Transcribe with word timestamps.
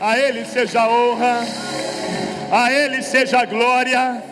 A 0.00 0.18
Ele 0.18 0.44
seja 0.44 0.82
a 0.82 0.88
honra, 0.88 1.40
a 2.50 2.72
Ele 2.72 3.02
seja 3.02 3.40
a 3.40 3.44
glória, 3.44 4.22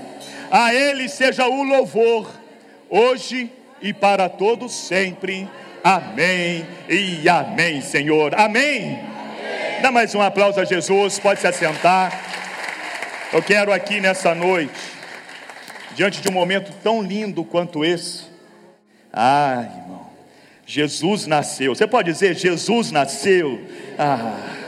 a 0.51 0.75
Ele 0.75 1.09
seja 1.09 1.47
o 1.47 1.63
louvor, 1.63 2.31
hoje 2.91 3.51
e 3.81 3.93
para 3.93 4.29
todos 4.29 4.73
sempre. 4.73 5.49
Amém 5.85 6.67
e 6.89 7.29
amém, 7.29 7.81
Senhor. 7.81 8.35
Amém. 8.39 9.01
amém. 9.01 9.81
Dá 9.83 9.91
mais 9.91 10.15
um 10.15 10.21
aplauso 10.21 10.61
a 10.61 10.65
Jesus, 10.65 11.19
pode 11.19 11.41
se 11.41 11.47
assentar. 11.47 12.13
Eu 13.33 13.43
quero 13.43 13.73
aqui 13.73 14.01
nessa 14.01 14.35
noite, 14.35 14.79
diante 15.95 16.21
de 16.21 16.29
um 16.29 16.33
momento 16.33 16.73
tão 16.83 17.03
lindo 17.03 17.45
quanto 17.45 17.85
esse, 17.85 18.25
ah, 19.13 19.65
irmão, 19.77 20.07
Jesus 20.67 21.27
nasceu. 21.27 21.75
Você 21.75 21.87
pode 21.87 22.13
dizer, 22.13 22.37
Jesus 22.37 22.91
nasceu. 22.91 23.61
Ah, 23.99 24.62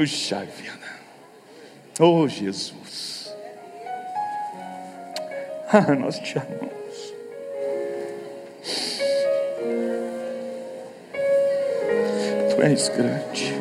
puxa 0.00 0.46
vida. 0.56 0.88
Oh, 2.00 2.26
Jesus. 2.26 3.30
Ah, 5.72 5.94
nós 5.94 6.18
te 6.18 6.36
amamos. 6.36 7.14
Tu 12.50 12.62
és 12.62 12.88
grande. 12.88 13.54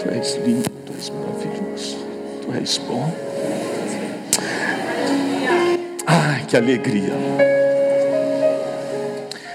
Tu 0.00 0.08
és 0.08 0.36
lindo, 0.44 0.68
tu 0.84 0.92
és 0.98 1.08
maravilhoso. 1.10 1.98
Tu 2.42 2.52
és 2.60 2.78
bom. 2.78 3.08
Ai, 6.04 6.44
que 6.46 6.56
alegria. 6.56 7.12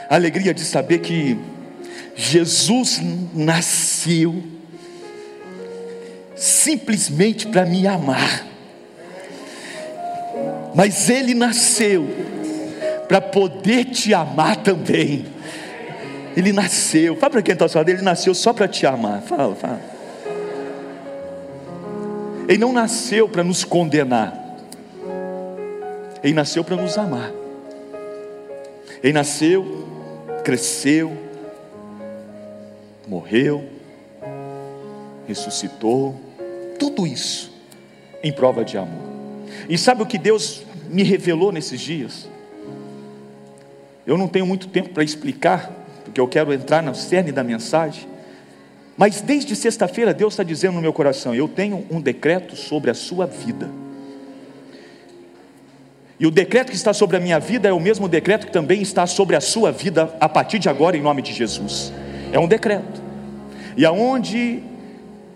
A 0.10 0.16
alegria 0.16 0.54
de 0.54 0.64
saber 0.64 1.00
que 1.00 1.38
Jesus 2.16 3.02
nasceu 3.34 4.57
simplesmente 6.68 7.48
para 7.48 7.66
me 7.66 7.88
amar. 7.88 8.46
Mas 10.76 11.10
ele 11.10 11.34
nasceu 11.34 12.06
para 13.08 13.22
poder 13.22 13.86
te 13.86 14.14
amar 14.14 14.58
também. 14.58 15.26
Ele 16.36 16.52
nasceu, 16.52 17.16
fala 17.16 17.32
para 17.32 17.42
quem 17.42 17.54
está 17.54 17.70
falando, 17.70 17.90
ele 17.90 18.02
nasceu 18.02 18.36
só 18.36 18.52
para 18.52 18.68
te 18.68 18.86
amar. 18.86 19.22
Fala, 19.22 19.56
fala. 19.56 19.80
Ele 22.50 22.58
não 22.58 22.74
nasceu 22.74 23.30
para 23.30 23.44
nos 23.44 23.64
condenar, 23.64 24.34
ele 26.24 26.34
nasceu 26.34 26.64
para 26.64 26.76
nos 26.76 26.98
amar. 26.98 27.32
Ele 29.04 29.14
nasceu, 29.14 29.86
cresceu, 30.44 31.16
morreu, 33.08 33.64
ressuscitou, 35.28 36.27
tudo 36.78 37.06
isso 37.06 37.52
em 38.24 38.32
prova 38.32 38.64
de 38.64 38.78
amor. 38.78 39.08
E 39.70 39.78
sabe 39.78 40.04
o 40.04 40.06
que 40.06 40.18
Deus 40.18 40.64
me 40.90 41.04
revelou 41.04 41.52
nesses 41.52 41.80
dias? 41.80 42.28
Eu 44.06 44.18
não 44.18 44.28
tenho 44.28 44.46
muito 44.46 44.68
tempo 44.68 44.90
para 44.90 45.04
explicar, 45.04 45.72
porque 46.06 46.20
eu 46.20 46.28
quero 46.28 46.54
entrar 46.54 46.82
na 46.82 46.94
cerne 46.94 47.32
da 47.32 47.44
mensagem. 47.44 48.08
Mas 48.96 49.22
desde 49.22 49.56
sexta-feira 49.56 50.14
Deus 50.14 50.34
está 50.34 50.44
dizendo 50.44 50.76
no 50.76 50.82
meu 50.82 50.94
coração: 50.94 51.36
eu 51.36 51.48
tenho 51.48 51.86
um 51.92 52.02
decreto 52.02 52.56
sobre 52.56 52.90
a 52.90 52.94
sua 52.94 53.26
vida. 53.26 53.70
E 56.20 56.26
o 56.26 56.32
decreto 56.32 56.70
que 56.70 56.76
está 56.76 56.94
sobre 56.94 57.18
a 57.18 57.20
minha 57.20 57.40
vida 57.40 57.70
é 57.70 57.74
o 57.74 57.80
mesmo 57.80 58.08
decreto 58.08 58.48
que 58.48 58.52
também 58.52 58.82
está 58.82 59.06
sobre 59.06 59.36
a 59.36 59.42
sua 59.42 59.72
vida 59.72 60.16
a 60.20 60.28
partir 60.28 60.58
de 60.58 60.68
agora, 60.68 60.98
em 60.98 61.02
nome 61.02 61.22
de 61.22 61.32
Jesus. 61.32 61.94
É 62.32 62.40
um 62.40 62.48
decreto. 62.48 63.02
E 63.76 63.86
aonde 63.86 64.64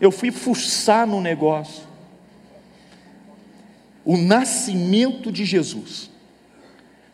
eu 0.02 0.12
fui 0.12 0.32
fuçar 0.32 1.06
no 1.06 1.22
negócio. 1.22 1.84
O 4.04 4.18
nascimento 4.18 5.32
de 5.32 5.46
Jesus 5.46 6.10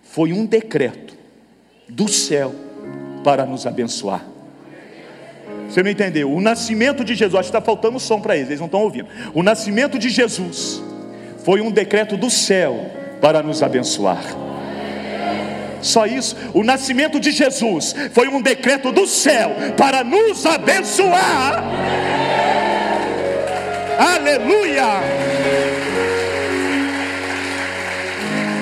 foi 0.02 0.31
um 0.31 0.46
decreto 0.46 1.16
do 1.90 2.08
céu 2.08 2.56
para 3.26 3.46
nos 3.46 3.68
abençoar. 3.68 4.26
Você 5.70 5.84
não 5.84 5.92
entendeu? 5.92 6.31
O 6.31 6.40
nascimento 6.40 7.03
de 7.03 7.14
Jesus, 7.14 7.46
está 7.46 7.59
faltando 7.59 8.00
som 8.00 8.22
para 8.22 8.38
eles, 8.38 8.47
eles 8.47 8.59
não 8.62 8.68
estão 8.68 8.81
ouvindo. 8.81 9.09
O 9.34 9.44
nascimento 9.44 10.00
de 10.00 10.09
Jesus 10.09 10.81
foi 11.44 11.59
um 11.59 11.70
decreto 11.70 12.16
do 12.16 12.30
céu 12.30 12.90
para 13.20 13.44
nos 13.44 13.62
abençoar. 13.62 14.24
Só 15.81 16.06
isso, 16.06 16.36
o 16.53 16.64
nascimento 16.64 17.20
de 17.20 17.31
Jesus 17.31 17.94
foi 18.14 18.30
um 18.30 18.42
decreto 18.42 18.94
do 18.94 19.06
céu 19.06 19.52
para 19.76 20.06
nos 20.06 20.46
abençoar. 20.46 21.64
Aleluia! 23.97 25.02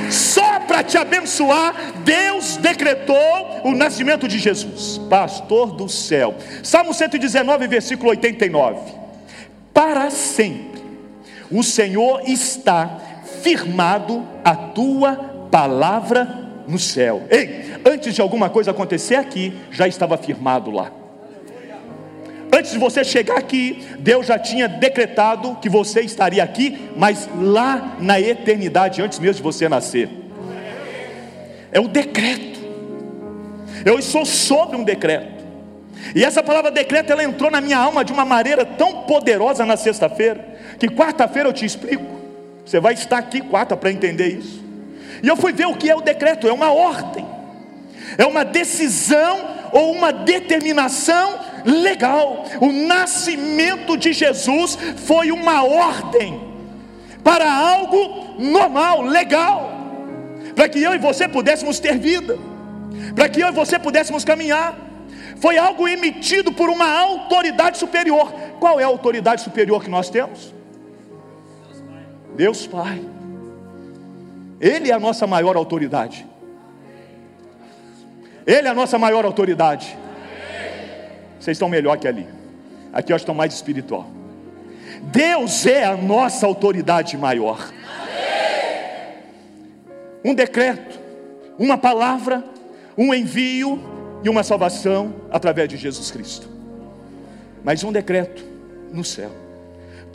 Só 0.09 0.59
para 0.61 0.83
te 0.83 0.97
abençoar, 0.97 1.93
Deus 2.03 2.57
decretou 2.57 3.61
o 3.63 3.73
nascimento 3.73 4.27
de 4.27 4.39
Jesus, 4.39 4.99
pastor 5.09 5.71
do 5.73 5.89
céu. 5.89 6.35
Salmo 6.63 6.93
119, 6.93 7.67
versículo 7.67 8.11
89. 8.11 8.79
Para 9.73 10.09
sempre 10.09 10.81
o 11.51 11.61
Senhor 11.63 12.21
está 12.25 12.97
firmado 13.43 14.25
a 14.43 14.55
tua 14.55 15.15
palavra 15.51 16.45
no 16.67 16.79
céu. 16.79 17.23
Ei, 17.29 17.75
antes 17.85 18.15
de 18.15 18.21
alguma 18.21 18.49
coisa 18.49 18.71
acontecer 18.71 19.15
aqui, 19.15 19.53
já 19.71 19.87
estava 19.87 20.17
firmado 20.17 20.71
lá. 20.71 20.91
Antes 22.55 22.71
de 22.71 22.77
você 22.77 23.03
chegar 23.03 23.37
aqui, 23.37 23.85
Deus 23.99 24.27
já 24.27 24.39
tinha 24.39 24.65
decretado 24.65 25.57
que 25.61 25.67
você 25.67 25.99
estaria 25.99 26.41
aqui, 26.41 26.89
mas 26.95 27.27
lá 27.37 27.97
na 27.99 28.17
eternidade, 28.17 29.01
antes 29.01 29.19
mesmo 29.19 29.35
de 29.35 29.41
você 29.43 29.67
nascer. 29.67 30.07
É 31.69 31.81
um 31.81 31.87
decreto. 31.87 32.61
Eu 33.83 34.01
sou 34.01 34.25
sobre 34.25 34.77
um 34.77 34.85
decreto. 34.85 35.43
E 36.15 36.23
essa 36.23 36.41
palavra 36.41 36.71
decreto, 36.71 37.11
ela 37.11 37.25
entrou 37.25 37.51
na 37.51 37.59
minha 37.59 37.77
alma 37.77 38.05
de 38.05 38.13
uma 38.13 38.23
maneira 38.23 38.63
tão 38.63 39.01
poderosa 39.01 39.65
na 39.65 39.75
sexta-feira, 39.75 40.57
que 40.79 40.87
quarta-feira 40.87 41.49
eu 41.49 41.53
te 41.53 41.65
explico. 41.65 42.05
Você 42.65 42.79
vai 42.79 42.93
estar 42.93 43.17
aqui 43.17 43.41
quarta 43.41 43.75
para 43.75 43.91
entender 43.91 44.29
isso. 44.29 44.63
E 45.21 45.27
eu 45.27 45.35
fui 45.35 45.51
ver 45.51 45.65
o 45.65 45.75
que 45.75 45.89
é 45.89 45.95
o 45.95 45.99
decreto, 45.99 46.47
é 46.47 46.53
uma 46.53 46.71
ordem. 46.71 47.25
É 48.17 48.25
uma 48.25 48.45
decisão 48.45 49.55
ou 49.73 49.91
uma 49.91 50.13
determinação 50.13 51.44
legal. 51.65 52.45
O 52.61 52.71
nascimento 52.71 53.97
de 53.97 54.13
Jesus 54.13 54.77
foi 54.97 55.31
uma 55.31 55.63
ordem 55.63 56.39
para 57.23 57.51
algo 57.51 58.35
normal, 58.39 59.01
legal, 59.01 59.71
para 60.55 60.69
que 60.69 60.81
eu 60.81 60.93
e 60.93 60.99
você 60.99 61.27
pudéssemos 61.27 61.79
ter 61.79 61.97
vida, 61.97 62.37
para 63.15 63.27
que 63.27 63.41
eu 63.41 63.47
e 63.47 63.51
você 63.51 63.79
pudéssemos 63.79 64.23
caminhar. 64.23 64.77
Foi 65.37 65.57
algo 65.57 65.87
emitido 65.87 66.53
por 66.53 66.69
uma 66.69 66.87
autoridade 66.87 67.77
superior. 67.77 68.31
Qual 68.59 68.79
é 68.79 68.83
a 68.83 68.87
autoridade 68.87 69.41
superior 69.41 69.83
que 69.83 69.89
nós 69.89 70.09
temos? 70.09 70.53
Deus 72.35 72.67
Pai. 72.67 73.01
Ele 74.61 74.91
é 74.91 74.93
a 74.93 74.99
nossa 74.99 75.27
maior 75.27 75.55
autoridade. 75.57 76.25
Ele 78.45 78.67
é 78.67 78.71
a 78.71 78.73
nossa 78.73 78.97
maior 78.97 79.25
autoridade. 79.25 79.97
Vocês 81.45 81.57
estão 81.57 81.69
melhor 81.69 81.95
que 81.99 82.07
ali. 82.07 82.27
Aqui 82.91 83.13
eu 83.13 83.17
estou 83.17 83.35
mais 83.35 83.53
espiritual. 83.53 84.09
Deus 85.03 85.67
é 85.67 85.83
a 85.83 85.95
nossa 85.95 86.47
autoridade 86.47 87.15
maior. 87.15 87.71
Um 90.23 90.33
decreto, 90.33 90.99
uma 91.59 91.77
palavra, 91.77 92.43
um 92.97 93.13
envio 93.13 93.79
e 94.23 94.29
uma 94.29 94.41
salvação 94.41 95.13
através 95.29 95.69
de 95.69 95.77
Jesus 95.77 96.09
Cristo. 96.09 96.49
Mas 97.63 97.83
um 97.83 97.91
decreto 97.91 98.43
no 98.91 99.03
céu. 99.03 99.29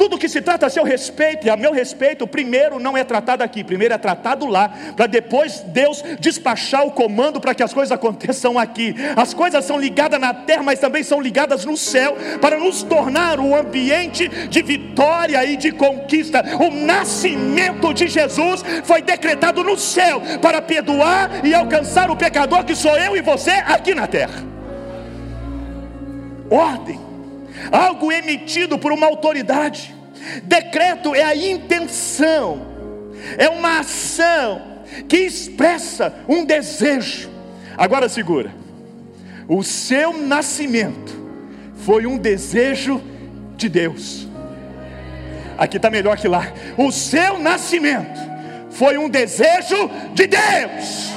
Tudo 0.00 0.16
que 0.16 0.30
se 0.30 0.40
trata 0.40 0.64
a 0.64 0.70
seu 0.70 0.82
respeito 0.82 1.46
e 1.46 1.50
a 1.50 1.58
meu 1.58 1.74
respeito, 1.74 2.26
primeiro 2.26 2.78
não 2.78 2.96
é 2.96 3.04
tratado 3.04 3.44
aqui, 3.44 3.62
primeiro 3.62 3.92
é 3.92 3.98
tratado 3.98 4.46
lá, 4.46 4.72
para 4.96 5.06
depois 5.06 5.60
Deus 5.60 6.02
despachar 6.18 6.86
o 6.86 6.90
comando 6.90 7.38
para 7.38 7.54
que 7.54 7.62
as 7.62 7.74
coisas 7.74 7.92
aconteçam 7.92 8.58
aqui. 8.58 8.94
As 9.14 9.34
coisas 9.34 9.62
são 9.62 9.78
ligadas 9.78 10.18
na 10.18 10.32
terra, 10.32 10.62
mas 10.62 10.78
também 10.78 11.02
são 11.02 11.20
ligadas 11.20 11.66
no 11.66 11.76
céu, 11.76 12.16
para 12.40 12.58
nos 12.58 12.82
tornar 12.82 13.38
um 13.38 13.54
ambiente 13.54 14.26
de 14.26 14.62
vitória 14.62 15.44
e 15.44 15.54
de 15.54 15.70
conquista. 15.70 16.42
O 16.58 16.70
nascimento 16.70 17.92
de 17.92 18.08
Jesus 18.08 18.64
foi 18.84 19.02
decretado 19.02 19.62
no 19.62 19.76
céu 19.76 20.22
para 20.40 20.62
perdoar 20.62 21.44
e 21.44 21.52
alcançar 21.52 22.10
o 22.10 22.16
pecador 22.16 22.64
que 22.64 22.74
sou 22.74 22.96
eu 22.96 23.18
e 23.18 23.20
você 23.20 23.50
aqui 23.50 23.94
na 23.94 24.06
terra. 24.06 24.42
Ordem 26.48 27.09
algo 27.70 28.10
emitido 28.12 28.78
por 28.78 28.92
uma 28.92 29.06
autoridade. 29.06 29.94
Decreto 30.44 31.14
é 31.14 31.22
a 31.22 31.34
intenção, 31.34 32.66
é 33.38 33.48
uma 33.48 33.80
ação 33.80 34.62
que 35.08 35.18
expressa 35.18 36.14
um 36.28 36.44
desejo. 36.44 37.30
Agora 37.76 38.08
segura. 38.08 38.52
O 39.48 39.62
seu 39.62 40.12
nascimento 40.12 41.18
foi 41.74 42.06
um 42.06 42.18
desejo 42.18 43.02
de 43.56 43.68
Deus. 43.68 44.28
Aqui 45.58 45.76
está 45.76 45.90
melhor 45.90 46.16
que 46.16 46.28
lá. 46.28 46.52
O 46.76 46.90
seu 46.92 47.38
nascimento 47.38 48.20
foi 48.70 48.96
um 48.96 49.08
desejo 49.08 49.90
de 50.14 50.26
Deus. 50.26 51.10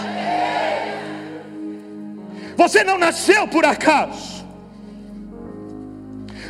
Você 2.56 2.84
não 2.84 2.98
nasceu 2.98 3.48
por 3.48 3.66
acaso. 3.66 4.33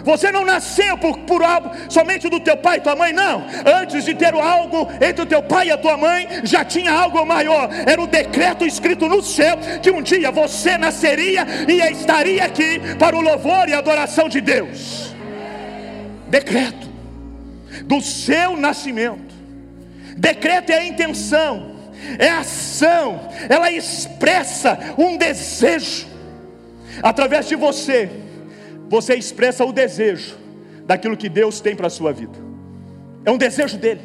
Você 0.03 0.31
não 0.31 0.45
nasceu 0.45 0.97
por, 0.97 1.17
por 1.19 1.43
algo 1.43 1.71
somente 1.89 2.29
do 2.29 2.39
teu 2.39 2.57
pai 2.57 2.77
e 2.77 2.81
tua 2.81 2.95
mãe, 2.95 3.13
não. 3.13 3.45
Antes 3.81 4.03
de 4.03 4.13
ter 4.13 4.33
algo 4.33 4.87
entre 5.01 5.23
o 5.23 5.25
teu 5.25 5.41
pai 5.41 5.67
e 5.67 5.71
a 5.71 5.77
tua 5.77 5.97
mãe, 5.97 6.27
já 6.43 6.63
tinha 6.65 6.91
algo 6.91 7.25
maior. 7.25 7.69
Era 7.85 8.01
o 8.01 8.07
decreto 8.07 8.65
escrito 8.65 9.07
no 9.07 9.21
céu 9.21 9.57
que 9.81 9.91
um 9.91 10.01
dia 10.01 10.31
você 10.31 10.77
nasceria 10.77 11.45
e 11.67 11.79
estaria 11.91 12.43
aqui 12.43 12.79
para 12.99 13.15
o 13.15 13.21
louvor 13.21 13.69
e 13.69 13.73
adoração 13.73 14.27
de 14.27 14.41
Deus. 14.41 15.13
Decreto 16.27 16.91
do 17.85 18.01
seu 18.01 18.57
nascimento. 18.57 19.33
Decreto 20.17 20.69
é 20.69 20.77
a 20.77 20.85
intenção, 20.85 21.75
é 22.19 22.29
a 22.29 22.39
ação, 22.39 23.29
ela 23.49 23.71
expressa 23.71 24.77
um 24.97 25.17
desejo 25.17 26.07
através 27.01 27.47
de 27.47 27.55
você 27.55 28.22
você 28.93 29.15
expressa 29.15 29.65
o 29.65 29.73
desejo 29.73 30.37
daquilo 30.85 31.17
que 31.17 31.27
Deus 31.27 31.59
tem 31.59 31.75
para 31.75 31.87
a 31.87 31.89
sua 31.89 32.13
vida. 32.13 32.37
É 33.25 33.31
um 33.31 33.39
desejo 33.39 33.75
dele, 33.75 34.01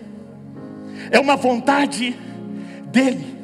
é 1.11 1.20
uma 1.20 1.37
vontade 1.37 2.17
dele, 2.87 3.37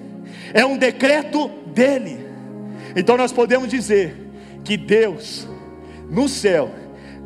é 0.54 0.64
um 0.64 0.78
decreto 0.78 1.48
dele. 1.66 2.26
Então 2.96 3.18
nós 3.18 3.30
podemos 3.30 3.68
dizer 3.68 4.16
que 4.64 4.78
Deus, 4.78 5.46
no 6.08 6.30
céu, 6.30 6.70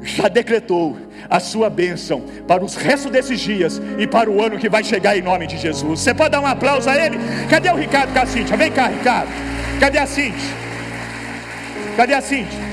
já 0.02 0.26
decretou 0.26 0.96
a 1.30 1.38
sua 1.38 1.70
bênção 1.70 2.24
para 2.44 2.64
os 2.64 2.74
restos 2.74 3.12
desses 3.12 3.38
dias 3.38 3.80
e 4.00 4.06
para 4.08 4.28
o 4.28 4.42
ano 4.42 4.58
que 4.58 4.68
vai 4.68 4.82
chegar 4.82 5.16
em 5.16 5.22
nome 5.22 5.46
de 5.46 5.56
Jesus. 5.56 6.00
Você 6.00 6.12
pode 6.12 6.30
dar 6.30 6.40
um 6.40 6.46
aplauso 6.46 6.90
a 6.90 6.96
ele? 6.96 7.18
Cadê 7.48 7.70
o 7.70 7.76
Ricardo 7.76 8.12
Cíntia? 8.26 8.56
Vem 8.56 8.72
cá, 8.72 8.88
Ricardo. 8.88 9.30
Cadê 9.78 9.98
a 9.98 10.06
Cíntia? 10.06 10.56
Cadê 11.96 12.14
a 12.14 12.20
Cíntia? 12.20 12.67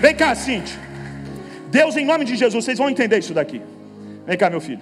Vem 0.00 0.14
cá, 0.14 0.34
Cintia. 0.34 0.78
Deus, 1.68 1.96
em 1.96 2.04
nome 2.04 2.24
de 2.24 2.36
Jesus, 2.36 2.64
vocês 2.64 2.78
vão 2.78 2.88
entender 2.88 3.18
isso 3.18 3.34
daqui. 3.34 3.60
Vem 4.26 4.36
cá, 4.36 4.48
meu 4.48 4.60
filho. 4.60 4.80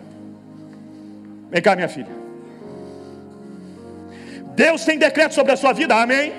Vem 1.51 1.63
cá, 1.63 1.75
minha 1.77 1.89
filha. 1.89 2.25
Deus 4.55 4.85
tem 4.85 4.99
decreto 4.99 5.35
sobre 5.35 5.53
a 5.53 5.57
sua 5.57 5.73
vida, 5.73 5.95
amém? 5.95 6.33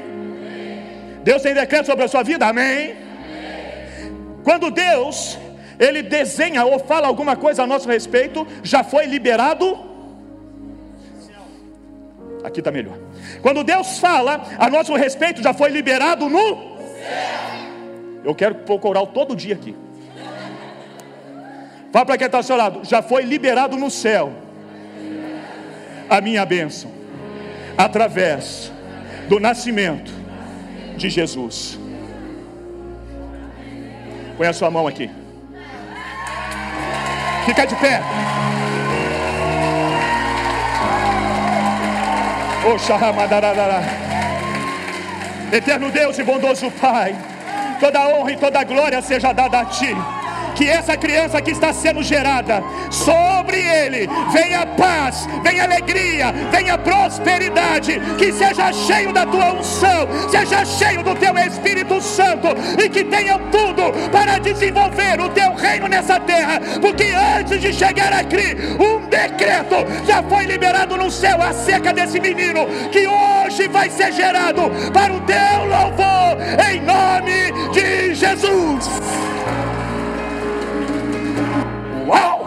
Deus 1.23 1.41
tem 1.41 1.53
decreto 1.53 1.87
sobre 1.87 2.05
a 2.05 2.07
sua 2.07 2.23
vida, 2.23 2.47
amém? 2.47 2.95
Quando 4.43 4.69
Deus, 4.69 5.37
Ele 5.79 6.01
desenha 6.03 6.63
ou 6.65 6.79
fala 6.79 7.07
alguma 7.07 7.35
coisa 7.35 7.63
a 7.63 7.67
nosso 7.67 7.87
respeito, 7.87 8.47
já 8.63 8.83
foi 8.83 9.05
liberado. 9.05 9.77
Aqui 12.43 12.59
está 12.59 12.71
melhor. 12.71 12.97
Quando 13.41 13.63
Deus 13.63 13.97
fala 13.99 14.43
a 14.59 14.69
nosso 14.69 14.93
respeito, 14.95 15.41
já 15.41 15.53
foi 15.53 15.69
liberado 15.69 16.29
no 16.29 16.75
céu. 16.99 17.54
Eu 18.25 18.33
quero 18.33 18.55
pôr 18.55 18.79
coral 18.79 19.05
todo 19.05 19.35
dia 19.35 19.53
aqui. 19.53 19.75
Fala 21.93 22.05
para 22.07 22.17
quem 22.17 22.25
está 22.25 22.39
ao 22.39 22.43
seu 22.43 22.57
lado. 22.57 22.81
Já 22.83 23.03
foi 23.03 23.21
liberado 23.21 23.77
no 23.77 23.91
céu 23.91 24.33
a 26.09 26.19
minha 26.19 26.43
bênção. 26.43 26.89
Através 27.77 28.71
do 29.29 29.39
nascimento 29.39 30.11
de 30.97 31.07
Jesus. 31.07 31.77
Põe 34.35 34.47
a 34.47 34.53
sua 34.53 34.71
mão 34.71 34.87
aqui. 34.87 35.07
Fica 37.45 37.67
de 37.67 37.75
pé. 37.75 38.01
Oh, 42.67 42.75
Eterno 45.55 45.91
Deus 45.91 46.17
e 46.17 46.23
bondoso 46.23 46.71
Pai 46.71 47.15
toda 47.75 48.07
honra 48.07 48.31
e 48.31 48.37
toda 48.37 48.63
glória 48.63 49.01
seja 49.01 49.33
dada 49.33 49.59
a 49.59 49.65
Ti 49.65 49.95
que 50.55 50.67
essa 50.69 50.95
criança 50.95 51.41
que 51.41 51.51
está 51.51 51.73
sendo 51.73 52.01
gerada, 52.01 52.63
sobre 52.89 53.59
ele 53.59 54.09
venha 54.31 54.65
paz, 54.65 55.27
venha 55.43 55.63
alegria, 55.63 56.33
venha 56.51 56.77
prosperidade, 56.77 57.99
que 58.17 58.31
seja 58.31 58.71
cheio 58.71 59.13
da 59.13 59.25
tua 59.25 59.53
unção, 59.53 60.07
seja 60.29 60.65
cheio 60.65 61.03
do 61.03 61.13
teu 61.15 61.37
Espírito 61.37 62.01
Santo 62.01 62.47
e 62.81 62.89
que 62.89 63.03
tenha 63.03 63.37
tudo 63.51 63.91
para 64.11 64.39
desenvolver 64.39 65.19
o 65.19 65.29
teu 65.29 65.53
reino 65.53 65.87
nessa 65.87 66.19
terra, 66.19 66.59
porque 66.81 67.11
antes 67.37 67.61
de 67.61 67.73
chegar 67.73 68.13
aqui, 68.13 68.55
um 68.79 69.07
decreto 69.07 69.75
já 70.07 70.23
foi 70.23 70.45
liberado 70.45 70.95
no 70.95 71.11
céu 71.11 71.41
acerca 71.41 71.93
desse 71.93 72.19
menino 72.19 72.65
que 72.91 73.05
hoje 73.07 73.67
vai 73.67 73.89
ser 73.89 74.11
gerado 74.13 74.71
para 74.93 75.13
o 75.13 75.19
teu 75.21 75.65
louvor, 75.65 76.37
em 76.71 76.81
nome 76.81 77.51
de 77.73 78.15
Jesus. 78.15 79.34
Uau! 82.05 82.45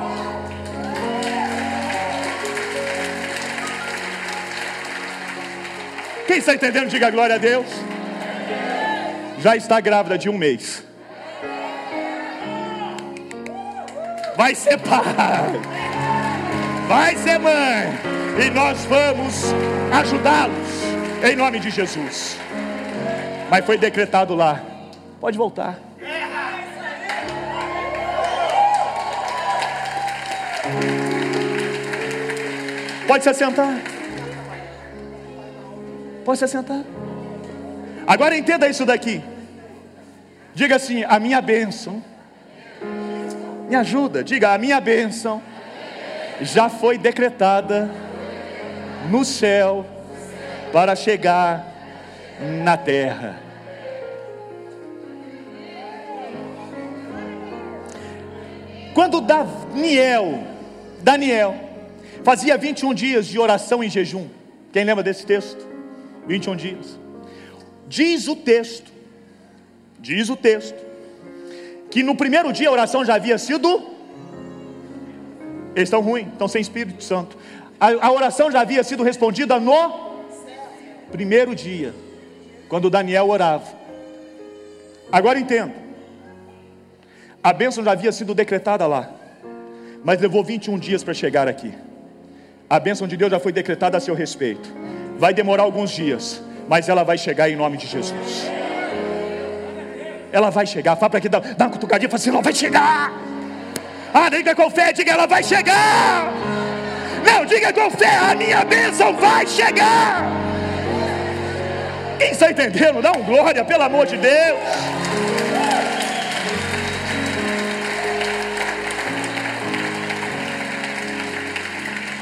Quem 6.26 6.38
está 6.38 6.54
entendendo, 6.54 6.88
diga 6.88 7.10
glória 7.10 7.36
a 7.36 7.38
Deus. 7.38 7.66
Já 9.38 9.56
está 9.56 9.80
grávida 9.80 10.18
de 10.18 10.28
um 10.28 10.36
mês. 10.36 10.84
Vai 14.36 14.54
ser 14.54 14.78
pai, 14.78 15.02
vai 16.86 17.16
ser 17.16 17.40
mãe, 17.40 17.98
e 18.46 18.50
nós 18.50 18.84
vamos 18.84 19.52
ajudá-los 19.92 21.28
em 21.28 21.34
nome 21.34 21.58
de 21.58 21.70
Jesus. 21.70 22.36
Mas 23.50 23.64
foi 23.64 23.76
decretado 23.76 24.36
lá, 24.36 24.60
pode 25.20 25.36
voltar. 25.36 25.87
Pode 33.08 33.24
se 33.24 33.30
assentar. 33.30 33.80
Pode 36.26 36.38
se 36.38 36.44
assentar. 36.44 36.84
Agora 38.06 38.36
entenda 38.36 38.68
isso 38.68 38.84
daqui. 38.84 39.24
Diga 40.54 40.76
assim: 40.76 41.04
a 41.04 41.18
minha 41.18 41.40
bênção. 41.40 42.04
Me 43.66 43.74
ajuda, 43.74 44.22
diga: 44.22 44.52
a 44.52 44.58
minha 44.58 44.78
bênção 44.78 45.42
já 46.42 46.68
foi 46.68 46.98
decretada 46.98 47.90
no 49.10 49.24
céu 49.24 49.86
para 50.70 50.94
chegar 50.94 51.64
na 52.62 52.76
terra. 52.76 53.36
Quando 58.92 59.22
Daniel, 59.22 60.42
Daniel, 61.00 61.67
Fazia 62.22 62.56
21 62.56 62.94
dias 62.94 63.26
de 63.26 63.38
oração 63.38 63.82
em 63.82 63.90
jejum. 63.90 64.26
Quem 64.72 64.84
lembra 64.84 65.02
desse 65.02 65.24
texto? 65.24 65.66
21 66.26 66.56
dias. 66.56 66.98
Diz 67.88 68.28
o 68.28 68.36
texto, 68.36 68.92
diz 69.98 70.28
o 70.28 70.36
texto, 70.36 70.76
que 71.90 72.02
no 72.02 72.14
primeiro 72.14 72.52
dia 72.52 72.68
a 72.68 72.72
oração 72.72 73.04
já 73.04 73.14
havia 73.14 73.38
sido. 73.38 73.96
Eles 75.74 75.88
estão 75.88 76.02
ruins, 76.02 76.28
estão 76.28 76.48
sem 76.48 76.60
Espírito 76.60 77.02
Santo. 77.02 77.36
A, 77.80 78.06
a 78.06 78.12
oração 78.12 78.50
já 78.50 78.60
havia 78.60 78.84
sido 78.84 79.02
respondida 79.02 79.58
no 79.58 80.18
primeiro 81.10 81.54
dia, 81.54 81.94
quando 82.68 82.90
Daniel 82.90 83.28
orava. 83.28 83.66
Agora 85.10 85.38
entendo. 85.38 85.72
A 87.42 87.52
bênção 87.52 87.82
já 87.82 87.92
havia 87.92 88.12
sido 88.12 88.34
decretada 88.34 88.86
lá, 88.86 89.10
mas 90.04 90.20
levou 90.20 90.44
21 90.44 90.78
dias 90.78 91.02
para 91.02 91.14
chegar 91.14 91.48
aqui. 91.48 91.72
A 92.70 92.78
bênção 92.78 93.08
de 93.08 93.16
Deus 93.16 93.30
já 93.30 93.40
foi 93.40 93.50
decretada 93.50 93.96
a 93.96 94.00
seu 94.00 94.14
respeito. 94.14 94.68
Vai 95.18 95.32
demorar 95.32 95.62
alguns 95.62 95.90
dias, 95.90 96.42
mas 96.68 96.88
ela 96.88 97.02
vai 97.02 97.16
chegar 97.16 97.48
em 97.48 97.56
nome 97.56 97.78
de 97.78 97.86
Jesus. 97.86 98.46
Ela 100.30 100.50
vai 100.50 100.66
chegar. 100.66 100.94
Fala 100.96 101.08
para 101.08 101.18
aqui, 101.18 101.28
dá, 101.30 101.38
dá 101.38 101.64
uma 101.64 101.70
cutucadinha 101.72 102.10
fala 102.10 102.20
assim: 102.20 102.30
não 102.30 102.42
vai 102.42 102.54
chegar. 102.54 103.10
Ah, 104.12 104.28
diga 104.28 104.54
com 104.54 104.70
fé, 104.70 104.92
diga, 104.92 105.12
ela 105.12 105.26
vai 105.26 105.42
chegar. 105.42 106.30
Não, 107.24 107.46
diga 107.46 107.72
com 107.72 107.90
fé, 107.90 108.16
a 108.16 108.34
minha 108.34 108.64
bênção 108.64 109.14
vai 109.14 109.46
chegar. 109.46 110.24
Quem 112.18 112.32
está 112.32 112.50
entendendo? 112.50 113.00
Dá 113.00 113.12
um 113.12 113.22
glória, 113.22 113.64
pelo 113.64 113.82
amor 113.82 114.06
de 114.06 114.16
Deus. 114.16 114.58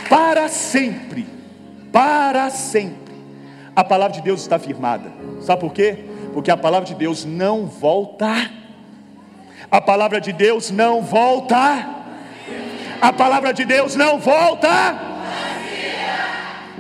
Para 0.09 0.49
sempre, 0.49 1.27
para 1.93 2.51
sempre. 2.51 3.15
A 3.75 3.85
palavra 3.85 4.17
de 4.17 4.23
Deus 4.23 4.41
está 4.41 4.59
firmada. 4.59 5.11
Sabe 5.41 5.61
por 5.61 5.73
quê? 5.73 6.05
Porque 6.33 6.51
a 6.51 6.57
palavra 6.57 6.87
de 6.87 6.95
Deus 6.95 7.25
não 7.25 7.67
volta. 7.67 8.51
A 9.71 9.81
palavra 9.81 10.21
de 10.21 10.33
Deus 10.33 10.71
não 10.71 11.03
volta. 11.03 11.97
A 13.01 13.13
palavra 13.13 13.53
de 13.53 13.65
Deus 13.65 13.95
não 13.95 14.19
volta. 14.19 14.69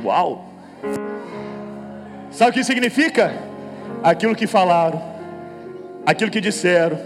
Uau! 0.04 0.46
Sabe 2.30 2.50
o 2.50 2.54
que 2.54 2.64
significa? 2.64 3.34
Aquilo 4.02 4.34
que 4.34 4.46
falaram, 4.46 5.02
aquilo 6.04 6.30
que 6.30 6.40
disseram, 6.40 6.98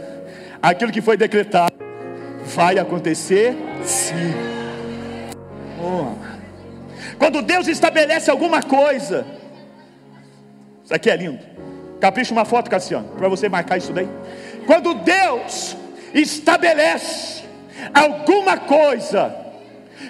aquilo 0.61 0.93
que 0.93 1.01
foi 1.01 1.17
decretado, 1.17 1.75
vai 2.45 2.79
acontecer 2.79 3.57
sim. 3.85 4.60
Oh. 5.91 6.15
Quando 7.19 7.43
Deus 7.43 7.67
estabelece 7.67 8.31
alguma 8.31 8.63
coisa, 8.63 9.27
isso 10.85 10.95
aqui 10.95 11.11
é 11.11 11.17
lindo. 11.17 11.41
Capricha 12.01 12.33
uma 12.33 12.45
foto, 12.45 12.71
Cassiano, 12.71 13.09
para 13.17 13.29
você 13.29 13.49
marcar 13.49 13.77
isso 13.77 13.93
daí. 13.93 14.09
Quando 14.67 14.95
Deus 14.95 15.77
estabelece 16.15 17.45
alguma 17.93 18.57
coisa, 18.57 19.35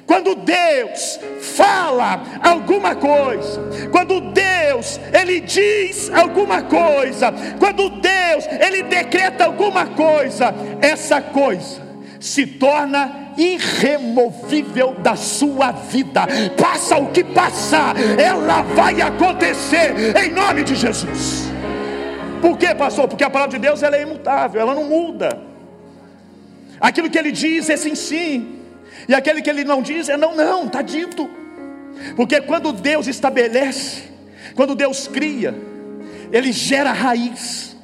quando 0.07 0.35
Deus 0.35 1.19
fala 1.41 2.23
alguma 2.43 2.95
coisa, 2.95 3.61
quando 3.91 4.21
Deus 4.33 5.01
ele 5.13 5.41
diz 5.41 6.11
alguma 6.11 6.63
coisa, 6.63 7.33
quando 7.59 7.89
Deus 7.91 8.47
ele 8.61 8.83
decreta 8.85 9.47
alguma 9.47 9.87
coisa, 9.87 10.55
essa 10.81 11.21
coisa 11.21 11.81
se 12.21 12.47
torna 12.47 13.30
irremovível 13.41 14.95
da 14.95 15.17
sua 15.17 15.73
vida. 15.73 16.27
Passa 16.61 16.99
o 16.99 17.11
que 17.11 17.25
passar, 17.25 17.95
ela 18.19 18.63
vai 18.63 19.01
acontecer 19.01 20.17
em 20.17 20.31
nome 20.31 20.63
de 20.63 20.75
Jesus. 20.75 21.45
Por 22.41 22.57
quê, 22.59 22.75
pastor? 22.75 23.09
Porque 23.09 23.25
a 23.25 23.31
palavra 23.31 23.59
de 23.59 23.63
Deus 23.67 23.83
ela 23.83 23.97
é 23.97 24.03
imutável, 24.03 24.61
ela 24.61 24.75
não 24.75 24.85
muda. 24.85 25.41
Aquilo 26.81 27.11
que 27.11 27.19
ele 27.19 27.33
diz 27.33 27.69
é 27.69 27.77
sim, 27.77 27.95
sim. 27.95 28.61
E 29.09 29.15
aquele 29.15 29.43
que 29.43 29.51
ele 29.51 29.65
não 29.65 29.83
diz 29.83 30.09
é 30.09 30.17
não, 30.17 30.35
não, 30.35 30.67
está 30.67 30.83
dito. 30.83 31.29
Porque 32.17 32.41
quando 32.41 32.73
Deus 32.73 33.07
estabelece, 33.07 34.05
quando 34.55 34.75
Deus 34.75 35.07
cria, 35.07 35.55
Ele 36.33 36.53
gera 36.53 36.93
raiz, 36.93 37.77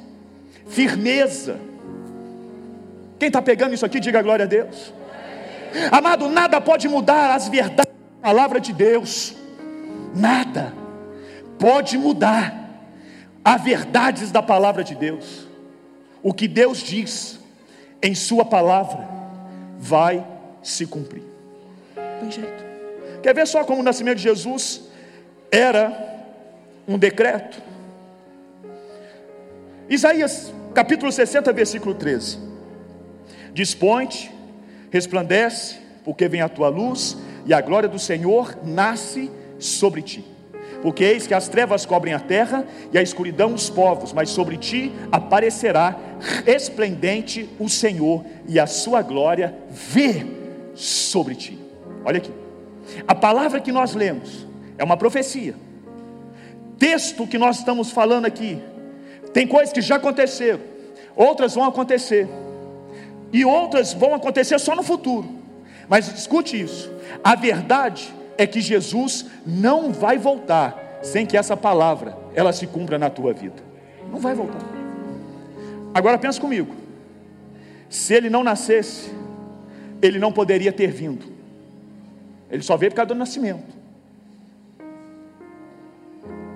firmeza. 0.67 1.59
Quem 3.19 3.27
está 3.27 3.41
pegando 3.41 3.73
isso 3.73 3.85
aqui, 3.85 3.99
diga 3.99 4.21
glória 4.21 4.45
a 4.45 4.47
Deus. 4.47 4.93
Amado, 5.91 6.29
nada 6.29 6.59
pode 6.59 6.87
mudar 6.87 7.35
as 7.35 7.47
verdades 7.47 7.93
da 7.93 8.29
palavra 8.29 8.59
de 8.59 8.73
Deus. 8.73 9.35
Nada 10.15 10.73
pode 11.59 11.97
mudar 11.97 12.67
as 13.43 13.61
verdades 13.61 14.31
da 14.31 14.41
palavra 14.41 14.83
de 14.83 14.95
Deus. 14.95 15.47
O 16.21 16.33
que 16.33 16.47
Deus 16.47 16.79
diz 16.79 17.39
em 18.01 18.13
Sua 18.13 18.45
palavra 18.45 19.07
vai 19.77 20.25
se 20.61 20.85
cumprir. 20.85 21.23
Não 21.95 22.19
tem 22.19 22.31
jeito. 22.31 22.65
Quer 23.21 23.33
ver 23.33 23.47
só 23.47 23.63
como 23.63 23.81
o 23.81 23.83
nascimento 23.83 24.17
de 24.17 24.23
Jesus 24.23 24.81
era 25.51 26.25
um 26.87 26.97
decreto? 26.97 27.61
Isaías 29.89 30.53
capítulo 30.73 31.11
60, 31.11 31.51
versículo 31.53 31.95
13: 31.95 32.37
Dispõe-te, 33.53 34.31
resplandece, 34.91 35.77
porque 36.03 36.27
vem 36.27 36.41
a 36.41 36.49
tua 36.49 36.69
luz, 36.69 37.17
e 37.45 37.53
a 37.53 37.61
glória 37.61 37.89
do 37.89 37.99
Senhor 37.99 38.57
nasce 38.63 39.31
sobre 39.59 40.01
ti. 40.01 40.23
Porque 40.81 41.03
eis 41.03 41.25
que 41.25 41.33
as 41.33 41.47
trevas 41.47 41.85
cobrem 41.85 42.13
a 42.13 42.19
terra 42.19 42.65
e 42.91 42.97
a 42.97 43.01
escuridão 43.01 43.53
os 43.53 43.69
povos, 43.69 44.13
mas 44.13 44.29
sobre 44.29 44.57
ti 44.57 44.91
aparecerá 45.11 45.97
resplendente 46.45 47.49
o 47.59 47.67
Senhor, 47.67 48.23
e 48.47 48.59
a 48.59 48.67
sua 48.67 49.01
glória 49.01 49.55
vê 49.69 50.25
sobre 50.75 51.35
ti. 51.35 51.57
Olha 52.05 52.17
aqui, 52.17 52.31
a 53.07 53.15
palavra 53.15 53.59
que 53.59 53.71
nós 53.71 53.95
lemos 53.95 54.47
é 54.77 54.83
uma 54.83 54.97
profecia. 54.97 55.55
Texto 56.77 57.25
que 57.25 57.37
nós 57.37 57.57
estamos 57.57 57.91
falando 57.91 58.25
aqui, 58.25 58.61
tem 59.33 59.47
coisas 59.47 59.73
que 59.73 59.81
já 59.81 59.95
aconteceram, 59.95 60.59
outras 61.15 61.55
vão 61.55 61.65
acontecer, 61.65 62.27
e 63.31 63.43
outras 63.45 63.93
vão 63.93 64.13
acontecer 64.13 64.59
só 64.59 64.75
no 64.75 64.83
futuro. 64.83 65.29
Mas 65.87 66.07
escute 66.07 66.59
isso: 66.59 66.91
a 67.23 67.35
verdade 67.35 68.13
é 68.37 68.45
que 68.45 68.61
Jesus 68.61 69.25
não 69.45 69.91
vai 69.91 70.17
voltar 70.17 70.99
sem 71.01 71.25
que 71.25 71.37
essa 71.37 71.55
palavra 71.55 72.17
ela 72.33 72.53
se 72.53 72.67
cumpra 72.67 72.97
na 72.97 73.09
tua 73.09 73.33
vida. 73.33 73.63
Não 74.11 74.19
vai 74.19 74.33
voltar. 74.33 74.61
Agora 75.93 76.17
pensa 76.17 76.39
comigo. 76.39 76.75
Se 77.89 78.13
ele 78.13 78.29
não 78.29 78.43
nascesse, 78.43 79.11
ele 80.01 80.19
não 80.19 80.31
poderia 80.31 80.71
ter 80.71 80.91
vindo. 80.91 81.25
Ele 82.51 82.61
só 82.61 82.77
veio 82.77 82.91
por 82.91 82.97
causa 82.97 83.09
do 83.09 83.15
nascimento. 83.15 83.75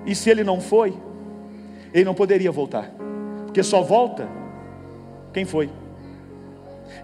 E 0.06 0.14
se 0.14 0.30
ele 0.30 0.44
não 0.44 0.60
foi, 0.60 0.94
ele 1.92 2.04
não 2.04 2.14
poderia 2.14 2.50
voltar. 2.50 2.90
Porque 3.46 3.62
só 3.62 3.82
volta 3.82 4.28
quem 5.32 5.44
foi. 5.44 5.70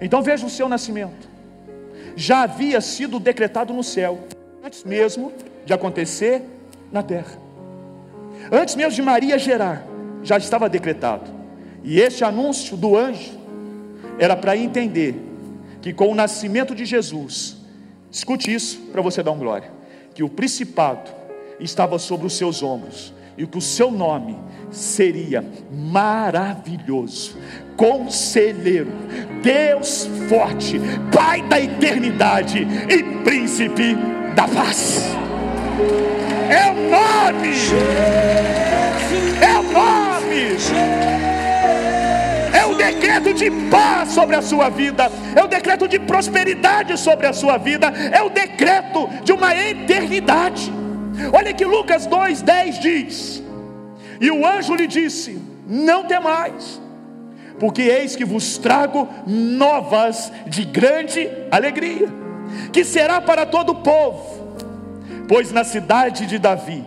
Então 0.00 0.22
veja 0.22 0.46
o 0.46 0.50
seu 0.50 0.68
nascimento. 0.68 1.28
Já 2.16 2.42
havia 2.42 2.80
sido 2.80 3.20
decretado 3.20 3.72
no 3.72 3.82
céu, 3.82 4.20
antes 4.64 4.84
mesmo 4.84 5.32
de 5.64 5.72
acontecer 5.72 6.42
na 6.90 7.02
terra. 7.02 7.38
Antes 8.50 8.74
mesmo 8.74 8.92
de 8.92 9.02
Maria 9.02 9.38
gerar, 9.38 9.86
já 10.22 10.36
estava 10.36 10.68
decretado. 10.68 11.30
E 11.84 12.00
este 12.00 12.24
anúncio 12.24 12.76
do 12.76 12.96
anjo 12.96 13.38
era 14.18 14.36
para 14.36 14.56
entender 14.56 15.14
que 15.80 15.92
com 15.92 16.08
o 16.08 16.14
nascimento 16.14 16.74
de 16.74 16.84
Jesus, 16.84 17.56
escute 18.10 18.52
isso 18.52 18.80
para 18.92 19.00
você 19.00 19.22
dar 19.22 19.30
um 19.30 19.38
glória, 19.38 19.70
que 20.14 20.22
o 20.22 20.28
principado 20.28 21.10
estava 21.60 21.98
sobre 21.98 22.26
os 22.26 22.36
seus 22.36 22.62
ombros 22.62 23.12
e 23.38 23.46
que 23.46 23.56
o 23.56 23.62
seu 23.62 23.90
nome 23.90 24.36
seria 24.70 25.42
maravilhoso, 25.72 27.38
conselheiro, 27.76 28.90
Deus 29.42 30.06
forte, 30.28 30.78
Pai 31.14 31.40
da 31.42 31.58
eternidade 31.60 32.66
e 32.90 33.02
príncipe 33.22 33.96
da 34.34 34.46
paz. 34.48 35.16
É 36.50 36.70
o 36.70 36.74
nome, 36.74 37.48
é 39.40 39.58
o 39.58 39.62
nome 39.62 41.18
o 42.68 42.74
decreto 42.74 43.32
de 43.32 43.50
paz 43.70 44.10
sobre 44.10 44.36
a 44.36 44.42
sua 44.42 44.68
vida, 44.68 45.10
é 45.34 45.42
o 45.42 45.48
decreto 45.48 45.88
de 45.88 45.98
prosperidade 45.98 46.98
sobre 46.98 47.26
a 47.26 47.32
sua 47.32 47.56
vida, 47.56 47.86
é 48.12 48.22
o 48.22 48.28
decreto 48.28 49.08
de 49.24 49.32
uma 49.32 49.54
eternidade. 49.54 50.77
Olha 51.32 51.52
que 51.52 51.64
Lucas 51.64 52.06
2,10 52.06 52.78
diz: 52.80 53.42
E 54.20 54.30
o 54.30 54.46
anjo 54.46 54.74
lhe 54.74 54.86
disse: 54.86 55.40
Não 55.66 56.04
temais, 56.04 56.80
porque 57.58 57.82
eis 57.82 58.16
que 58.16 58.24
vos 58.24 58.58
trago 58.58 59.08
novas 59.26 60.32
de 60.46 60.64
grande 60.64 61.28
alegria, 61.50 62.08
que 62.72 62.84
será 62.84 63.20
para 63.20 63.44
todo 63.44 63.70
o 63.70 63.82
povo, 63.82 64.56
pois 65.28 65.52
na 65.52 65.64
cidade 65.64 66.26
de 66.26 66.38
Davi 66.38 66.84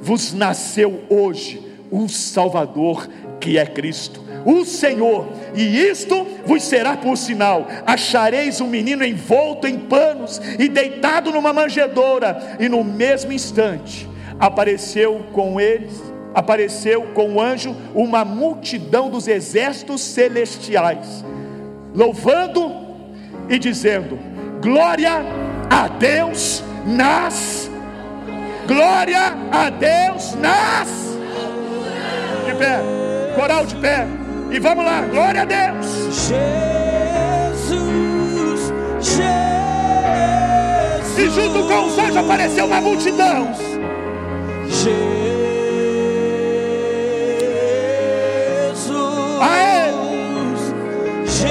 vos 0.00 0.32
nasceu 0.32 1.02
hoje 1.08 1.66
um 1.90 2.08
Salvador 2.08 3.08
que 3.40 3.58
é 3.58 3.66
Cristo 3.66 4.30
o 4.44 4.64
Senhor, 4.64 5.28
e 5.54 5.78
isto 5.80 6.26
vos 6.46 6.62
será 6.62 6.96
por 6.96 7.16
sinal: 7.16 7.66
achareis 7.86 8.60
um 8.60 8.66
menino 8.66 9.04
envolto 9.04 9.66
em 9.66 9.78
panos 9.78 10.40
e 10.58 10.68
deitado 10.68 11.30
numa 11.30 11.52
manjedoura, 11.52 12.56
e 12.58 12.68
no 12.68 12.82
mesmo 12.82 13.32
instante 13.32 14.08
apareceu 14.38 15.26
com 15.32 15.60
eles, 15.60 16.02
apareceu 16.34 17.02
com 17.12 17.34
o 17.34 17.40
anjo 17.40 17.76
uma 17.94 18.24
multidão 18.24 19.10
dos 19.10 19.28
exércitos 19.28 20.00
celestiais, 20.00 21.22
louvando 21.94 22.72
e 23.48 23.58
dizendo: 23.58 24.18
Glória 24.62 25.22
a 25.68 25.86
Deus 25.86 26.64
nas 26.86 27.70
glória 28.66 29.34
a 29.50 29.68
Deus 29.68 30.36
nas. 30.36 31.18
De 32.46 32.54
pé, 32.54 32.99
coral 33.30 33.64
de 33.66 33.74
pé. 33.76 34.06
E 34.50 34.58
vamos 34.58 34.84
lá, 34.84 35.02
glória 35.02 35.42
a 35.42 35.44
Deus. 35.44 35.86
Jesus, 36.28 37.80
Jesus. 38.98 39.20
E 41.18 41.30
junto 41.30 41.68
com 41.68 41.86
os 41.86 41.98
anjos 41.98 42.16
apareceu 42.16 42.66
uma 42.66 42.80
multidão. 42.80 43.52
Jesus. 44.66 45.00
A 49.40 49.56
ele. 49.86 50.56
Jesus. 51.26 51.50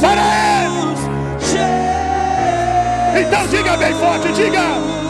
Para 0.00 0.22
ele. 0.64 0.96
Jesus. 1.40 3.26
Então 3.26 3.46
diga 3.46 3.76
bem 3.76 3.94
forte, 3.94 4.32
diga. 4.32 5.09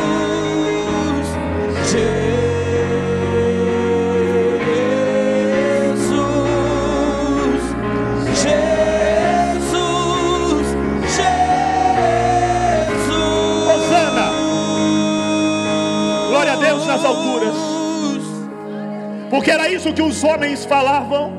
Isso 19.80 19.94
que 19.94 20.02
os 20.02 20.22
homens 20.22 20.66
falavam, 20.66 21.32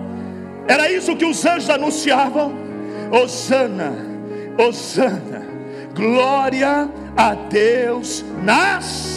era 0.68 0.92
isso 0.92 1.16
que 1.16 1.26
os 1.26 1.46
anjos 1.46 1.70
anunciavam. 1.70 2.52
Osana, 3.12 3.94
Osana, 4.58 5.46
glória 5.94 6.90
a 7.16 7.36
Deus 7.36 8.26
nas. 8.42 9.11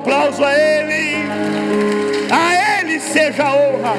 Aplauso 0.00 0.42
a 0.42 0.54
Ele, 0.54 1.28
a 2.30 2.80
Ele 2.80 2.98
seja 2.98 3.44
a 3.44 3.54
honra. 3.54 3.94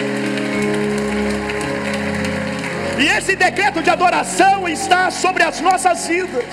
E 3.00 3.08
esse 3.17 3.36
decreto 3.36 3.81
de 3.81 3.89
adoração 3.89 4.67
está 4.67 5.10
sobre 5.12 5.43
as 5.43 5.62
nossas 5.62 6.08
vidas. 6.08 6.46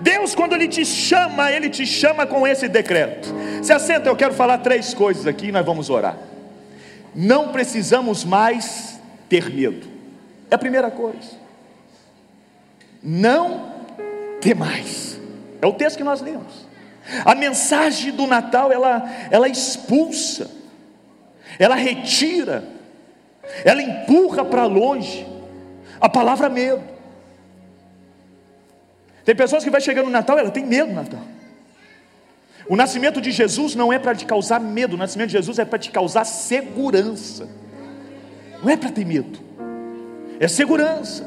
Deus, 0.00 0.34
quando 0.34 0.54
Ele 0.54 0.68
te 0.68 0.84
chama, 0.84 1.50
Ele 1.52 1.70
te 1.70 1.86
chama 1.86 2.26
com 2.26 2.46
esse 2.46 2.68
decreto. 2.68 3.32
Se 3.62 3.72
assenta, 3.72 4.08
eu 4.08 4.16
quero 4.16 4.34
falar 4.34 4.58
três 4.58 4.92
coisas 4.92 5.26
aqui 5.26 5.46
e 5.46 5.52
nós 5.52 5.64
vamos 5.64 5.88
orar. 5.88 6.16
Não 7.14 7.48
precisamos 7.48 8.24
mais 8.24 9.00
ter 9.28 9.48
medo. 9.50 9.86
É 10.50 10.54
a 10.56 10.58
primeira 10.58 10.90
coisa. 10.90 11.36
Não 13.02 13.72
ter 14.40 14.54
mais. 14.54 15.18
É 15.62 15.66
o 15.66 15.72
texto 15.72 15.96
que 15.96 16.04
nós 16.04 16.20
lemos. 16.20 16.65
A 17.24 17.34
mensagem 17.34 18.12
do 18.12 18.26
Natal, 18.26 18.72
ela, 18.72 19.08
ela 19.30 19.48
expulsa, 19.48 20.50
ela 21.58 21.74
retira, 21.74 22.64
ela 23.64 23.80
empurra 23.80 24.44
para 24.44 24.64
longe 24.64 25.26
a 26.00 26.08
palavra 26.08 26.48
medo. 26.48 26.82
Tem 29.24 29.34
pessoas 29.34 29.64
que 29.64 29.70
vai 29.70 29.80
chegando 29.80 30.06
no 30.06 30.12
Natal, 30.12 30.38
ela 30.38 30.50
tem 30.50 30.64
medo 30.64 30.88
no 30.88 30.94
Natal. 30.94 31.22
O 32.68 32.74
nascimento 32.74 33.20
de 33.20 33.30
Jesus 33.30 33.74
não 33.74 33.92
é 33.92 33.98
para 33.98 34.14
te 34.14 34.24
causar 34.24 34.60
medo, 34.60 34.94
o 34.94 34.98
nascimento 34.98 35.28
de 35.28 35.34
Jesus 35.34 35.58
é 35.58 35.64
para 35.64 35.78
te 35.78 35.90
causar 35.90 36.24
segurança. 36.24 37.48
Não 38.62 38.70
é 38.70 38.76
para 38.76 38.90
ter 38.90 39.04
medo, 39.04 39.38
é 40.40 40.48
segurança. 40.48 41.24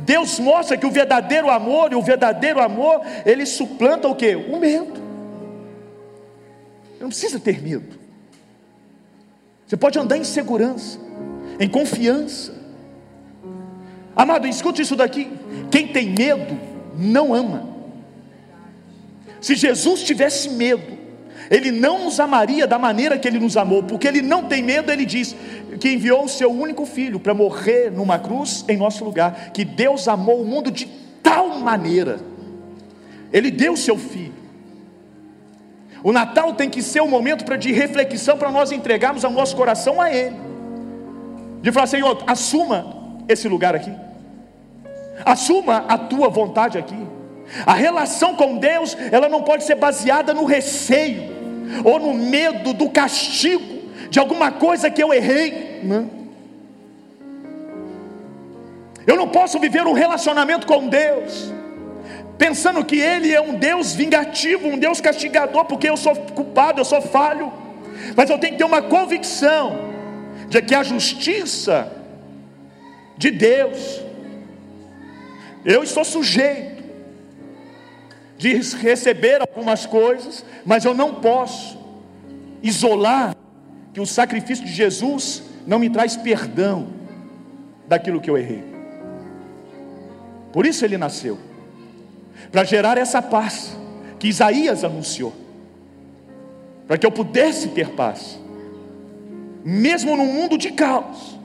Deus 0.00 0.38
mostra 0.38 0.76
que 0.76 0.86
o 0.86 0.90
verdadeiro 0.90 1.50
amor, 1.50 1.92
e 1.92 1.96
o 1.96 2.02
verdadeiro 2.02 2.60
amor, 2.60 3.02
ele 3.26 3.44
suplanta 3.44 4.08
o 4.08 4.14
que? 4.14 4.34
O 4.34 4.58
medo. 4.58 5.01
Não 7.02 7.08
precisa 7.08 7.40
ter 7.40 7.60
medo. 7.60 7.98
Você 9.66 9.76
pode 9.76 9.98
andar 9.98 10.16
em 10.16 10.22
segurança, 10.22 11.00
em 11.58 11.68
confiança. 11.68 12.54
Amado, 14.14 14.46
escute 14.46 14.82
isso 14.82 14.94
daqui. 14.94 15.28
Quem 15.68 15.88
tem 15.88 16.10
medo 16.10 16.56
não 16.96 17.34
ama. 17.34 17.68
Se 19.40 19.56
Jesus 19.56 20.04
tivesse 20.04 20.50
medo, 20.50 20.96
ele 21.50 21.72
não 21.72 22.04
nos 22.04 22.20
amaria 22.20 22.68
da 22.68 22.78
maneira 22.78 23.18
que 23.18 23.26
ele 23.26 23.40
nos 23.40 23.56
amou, 23.56 23.82
porque 23.82 24.06
ele 24.06 24.22
não 24.22 24.44
tem 24.44 24.62
medo, 24.62 24.92
ele 24.92 25.04
diz 25.04 25.34
que 25.80 25.90
enviou 25.90 26.24
o 26.24 26.28
seu 26.28 26.52
único 26.52 26.86
filho 26.86 27.18
para 27.18 27.34
morrer 27.34 27.90
numa 27.90 28.16
cruz 28.16 28.64
em 28.68 28.76
nosso 28.76 29.04
lugar, 29.04 29.50
que 29.52 29.64
Deus 29.64 30.06
amou 30.06 30.40
o 30.40 30.46
mundo 30.46 30.70
de 30.70 30.86
tal 31.20 31.58
maneira. 31.58 32.20
Ele 33.32 33.50
deu 33.50 33.72
o 33.72 33.76
seu 33.76 33.98
filho. 33.98 34.41
O 36.02 36.12
Natal 36.12 36.52
tem 36.54 36.68
que 36.68 36.82
ser 36.82 37.00
um 37.00 37.08
momento 37.08 37.56
de 37.56 37.72
reflexão 37.72 38.36
para 38.36 38.50
nós 38.50 38.72
entregarmos 38.72 39.22
o 39.22 39.30
nosso 39.30 39.54
coração 39.54 40.00
a 40.00 40.12
ele. 40.12 40.36
De 41.60 41.70
falar, 41.70 41.86
Senhor, 41.86 42.22
assuma 42.26 43.14
esse 43.28 43.48
lugar 43.48 43.74
aqui. 43.74 43.92
Assuma 45.24 45.84
a 45.88 45.96
tua 45.96 46.28
vontade 46.28 46.76
aqui. 46.76 46.98
A 47.64 47.74
relação 47.74 48.34
com 48.34 48.56
Deus, 48.56 48.96
ela 49.12 49.28
não 49.28 49.42
pode 49.42 49.62
ser 49.64 49.76
baseada 49.76 50.34
no 50.34 50.44
receio 50.44 51.30
ou 51.84 52.00
no 52.00 52.14
medo 52.14 52.72
do 52.72 52.90
castigo 52.90 53.82
de 54.10 54.18
alguma 54.18 54.50
coisa 54.50 54.90
que 54.90 55.02
eu 55.02 55.12
errei. 55.12 55.80
Não. 55.84 56.10
Eu 59.06 59.16
não 59.16 59.28
posso 59.28 59.58
viver 59.60 59.86
um 59.86 59.92
relacionamento 59.92 60.66
com 60.66 60.88
Deus 60.88 61.52
pensando 62.42 62.84
que 62.84 62.98
Ele 62.98 63.32
é 63.32 63.40
um 63.40 63.54
Deus 63.54 63.94
vingativo, 63.94 64.66
um 64.66 64.76
Deus 64.76 65.00
castigador, 65.00 65.64
porque 65.64 65.88
eu 65.88 65.96
sou 65.96 66.16
culpado, 66.16 66.80
eu 66.80 66.84
sou 66.84 67.00
falho. 67.00 67.52
Mas 68.16 68.28
eu 68.28 68.36
tenho 68.36 68.54
que 68.54 68.58
ter 68.58 68.64
uma 68.64 68.82
convicção 68.82 69.92
de 70.48 70.60
que 70.60 70.74
a 70.74 70.82
justiça 70.82 71.92
de 73.16 73.30
Deus, 73.30 74.02
eu 75.64 75.84
estou 75.84 76.04
sujeito 76.04 76.82
de 78.36 78.54
receber 78.54 79.40
algumas 79.40 79.86
coisas, 79.86 80.44
mas 80.66 80.84
eu 80.84 80.94
não 80.94 81.14
posso 81.14 81.78
isolar 82.60 83.36
que 83.94 84.00
o 84.00 84.06
sacrifício 84.06 84.64
de 84.64 84.72
Jesus 84.72 85.44
não 85.64 85.78
me 85.78 85.88
traz 85.88 86.16
perdão 86.16 86.88
daquilo 87.86 88.20
que 88.20 88.28
eu 88.28 88.36
errei. 88.36 88.64
Por 90.52 90.66
isso 90.66 90.84
ele 90.84 90.98
nasceu 90.98 91.51
para 92.52 92.64
gerar 92.64 92.98
essa 92.98 93.22
paz 93.22 93.74
que 94.18 94.28
Isaías 94.28 94.84
anunciou, 94.84 95.32
para 96.86 96.98
que 96.98 97.06
eu 97.06 97.10
pudesse 97.10 97.68
ter 97.68 97.88
paz, 97.90 98.38
mesmo 99.64 100.16
num 100.16 100.30
mundo 100.30 100.58
de 100.58 100.70
caos, 100.70 101.38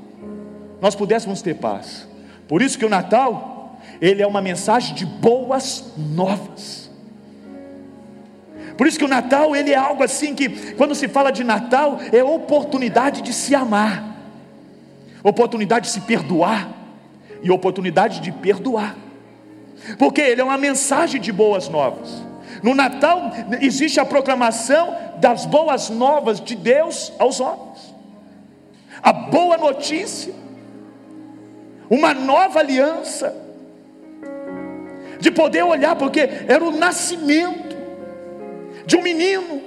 nós 0.82 0.94
pudéssemos 0.94 1.42
ter 1.42 1.56
paz. 1.56 2.06
Por 2.48 2.62
isso 2.62 2.78
que 2.78 2.86
o 2.86 2.90
Natal, 2.90 3.80
ele 4.02 4.22
é 4.22 4.28
uma 4.28 4.42
mensagem 4.42 4.94
de 4.94 5.06
boas 5.06 5.86
novas. 5.98 6.92
Por 8.78 8.86
isso 8.86 9.00
que 9.00 9.06
o 9.06 9.08
Natal, 9.08 9.56
ele 9.56 9.72
é 9.72 9.76
algo 9.76 10.04
assim 10.04 10.36
que, 10.36 10.74
quando 10.74 10.94
se 10.94 11.08
fala 11.08 11.32
de 11.32 11.44
Natal, 11.44 12.00
é 12.12 12.24
oportunidade 12.24 13.22
de 13.22 13.34
se 13.34 13.56
amar, 13.56 14.16
oportunidade 15.24 15.88
de 15.88 15.92
se 15.94 16.02
perdoar 16.02 16.70
e 17.42 17.50
oportunidade 17.50 18.20
de 18.20 18.32
perdoar. 18.32 19.07
Porque 19.98 20.22
ele 20.22 20.42
é 20.42 20.44
uma 20.44 20.58
mensagem 20.58 21.20
de 21.20 21.32
boas 21.32 21.70
novas. 21.70 22.10
No 22.64 22.74
Natal 22.74 23.32
existe 23.62 24.00
a 24.00 24.06
proclamação 24.06 24.96
das 25.18 25.46
boas 25.46 25.90
novas 25.90 26.40
de 26.40 26.56
Deus 26.56 27.12
aos 27.20 27.40
homens. 27.40 27.96
A 29.02 29.14
boa 29.14 29.58
notícia, 29.58 30.34
uma 31.90 32.14
nova 32.14 32.60
aliança, 32.60 33.36
de 35.20 35.32
poder 35.32 35.64
olhar, 35.64 35.96
porque 35.96 36.30
era 36.48 36.64
o 36.64 36.72
nascimento 36.72 37.76
de 38.86 38.96
um 38.96 39.02
menino, 39.02 39.62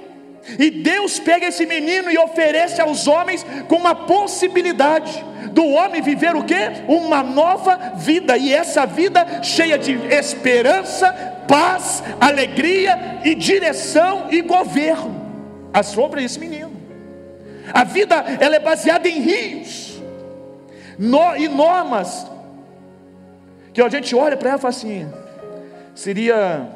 e 0.57 0.69
Deus 0.69 1.19
pega 1.19 1.47
esse 1.47 1.65
menino 1.65 2.09
e 2.09 2.17
oferece 2.17 2.81
aos 2.81 3.07
homens 3.07 3.45
com 3.67 3.75
uma 3.75 3.95
possibilidade 3.95 5.23
do 5.51 5.65
homem 5.67 6.01
viver 6.01 6.35
o 6.35 6.43
que? 6.43 6.55
Uma 6.87 7.21
nova 7.23 7.93
vida, 7.95 8.37
e 8.37 8.53
essa 8.53 8.85
vida 8.85 9.43
cheia 9.43 9.77
de 9.77 9.93
esperança, 10.13 11.11
paz, 11.47 12.03
alegria 12.19 13.19
e 13.23 13.35
direção 13.35 14.27
e 14.31 14.41
governo 14.41 15.21
a 15.73 15.83
sobre 15.83 16.23
esse 16.23 16.39
menino. 16.39 16.71
A 17.73 17.83
vida 17.83 18.15
ela 18.39 18.55
é 18.55 18.59
baseada 18.59 19.07
em 19.07 19.21
rios 19.21 20.01
no, 20.97 21.35
e 21.35 21.47
normas 21.47 22.27
que 23.73 23.81
a 23.81 23.89
gente 23.89 24.13
olha 24.15 24.35
para 24.35 24.49
ela 24.49 24.57
e 24.57 24.61
fala 24.61 24.73
assim: 24.73 25.09
seria 25.95 26.67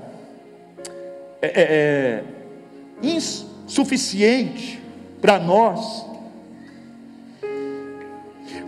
é, 1.41 1.47
é, 1.47 1.53
é 1.61 2.23
insuficiente 3.65 4.81
para 5.21 5.39
nós, 5.39 6.05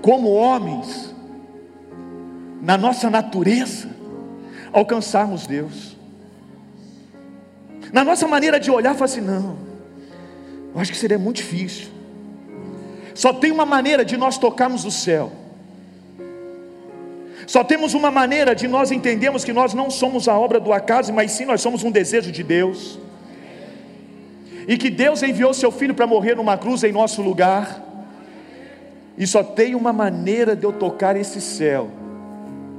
como 0.02 0.30
homens, 0.34 1.14
na 2.62 2.78
nossa 2.78 3.10
natureza, 3.10 3.90
alcançarmos 4.72 5.46
Deus. 5.46 5.96
Na 7.94 8.04
nossa 8.04 8.28
maneira 8.28 8.60
de 8.60 8.70
olhar, 8.70 8.94
fala 8.94 9.06
assim: 9.06 9.22
não, 9.22 9.58
eu 10.74 10.82
acho 10.82 10.92
que 10.92 10.98
seria 10.98 11.18
muito 11.18 11.38
difícil. 11.38 11.88
Só 13.14 13.34
tem 13.34 13.52
uma 13.52 13.66
maneira 13.66 14.06
de 14.06 14.18
nós 14.18 14.38
tocarmos 14.38 14.86
o 14.86 14.92
céu. 14.92 15.32
Só 17.48 17.64
temos 17.64 17.94
uma 17.94 18.12
maneira 18.12 18.54
de 18.54 18.68
nós 18.68 18.92
entendermos 18.92 19.46
que 19.46 19.54
nós 19.54 19.74
não 19.74 19.90
somos 19.90 20.28
a 20.28 20.38
obra 20.38 20.60
do 20.60 20.74
acaso, 20.74 21.14
mas 21.14 21.32
sim 21.32 21.46
nós 21.46 21.62
somos 21.62 21.82
um 21.84 21.90
desejo 21.90 22.32
de 22.32 22.44
Deus. 22.44 23.00
E 24.66 24.78
que 24.78 24.90
Deus 24.90 25.22
enviou 25.24 25.54
seu 25.54 25.72
filho 25.72 25.94
para 25.94 26.08
morrer 26.08 26.36
numa 26.36 26.58
cruz 26.58 26.84
em 26.84 26.92
nosso 26.92 27.22
lugar. 27.22 27.84
E 29.18 29.26
só 29.28 29.44
tem 29.44 29.76
uma 29.76 29.92
maneira 29.92 30.56
de 30.56 30.64
eu 30.64 30.72
tocar 30.72 31.16
esse 31.16 31.42
céu: 31.42 31.90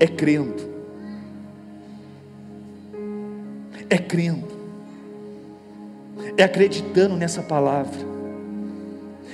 é 0.00 0.06
crendo. 0.06 0.68
É 3.90 3.98
crendo. 3.98 4.48
É 6.36 6.44
acreditando 6.44 7.16
nessa 7.16 7.42
palavra. 7.42 8.06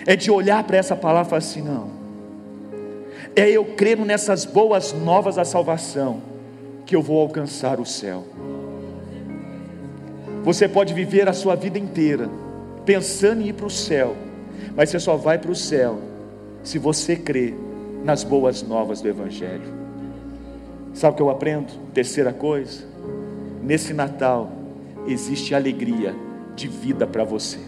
É 0.06 0.16
de 0.16 0.30
olhar 0.30 0.62
para 0.64 0.76
essa 0.76 0.96
palavra 0.96 1.26
e 1.26 1.30
falar 1.30 1.38
assim: 1.38 1.62
não. 1.62 1.90
É 3.36 3.50
eu 3.50 3.64
crendo 3.64 4.04
nessas 4.04 4.44
boas 4.44 4.92
novas 4.92 5.36
da 5.36 5.44
salvação 5.44 6.22
que 6.86 6.94
eu 6.94 7.02
vou 7.02 7.20
alcançar 7.20 7.80
o 7.80 7.86
céu. 7.86 8.24
Você 10.44 10.68
pode 10.68 10.92
viver 10.92 11.26
a 11.26 11.32
sua 11.32 11.54
vida 11.54 11.78
inteira 11.78 12.28
pensando 12.84 13.40
em 13.40 13.48
ir 13.48 13.54
para 13.54 13.64
o 13.64 13.70
céu, 13.70 14.14
mas 14.76 14.90
você 14.90 15.00
só 15.00 15.16
vai 15.16 15.38
para 15.38 15.50
o 15.50 15.56
céu 15.56 15.98
se 16.62 16.78
você 16.78 17.16
crê 17.16 17.54
nas 18.04 18.22
boas 18.22 18.62
novas 18.62 19.00
do 19.00 19.08
Evangelho. 19.08 19.72
Sabe 20.92 21.14
o 21.14 21.16
que 21.16 21.22
eu 21.22 21.30
aprendo? 21.30 21.72
Terceira 21.94 22.30
coisa, 22.30 22.84
nesse 23.62 23.94
Natal 23.94 24.52
existe 25.06 25.54
alegria 25.54 26.14
de 26.54 26.68
vida 26.68 27.06
para 27.06 27.24
você, 27.24 27.58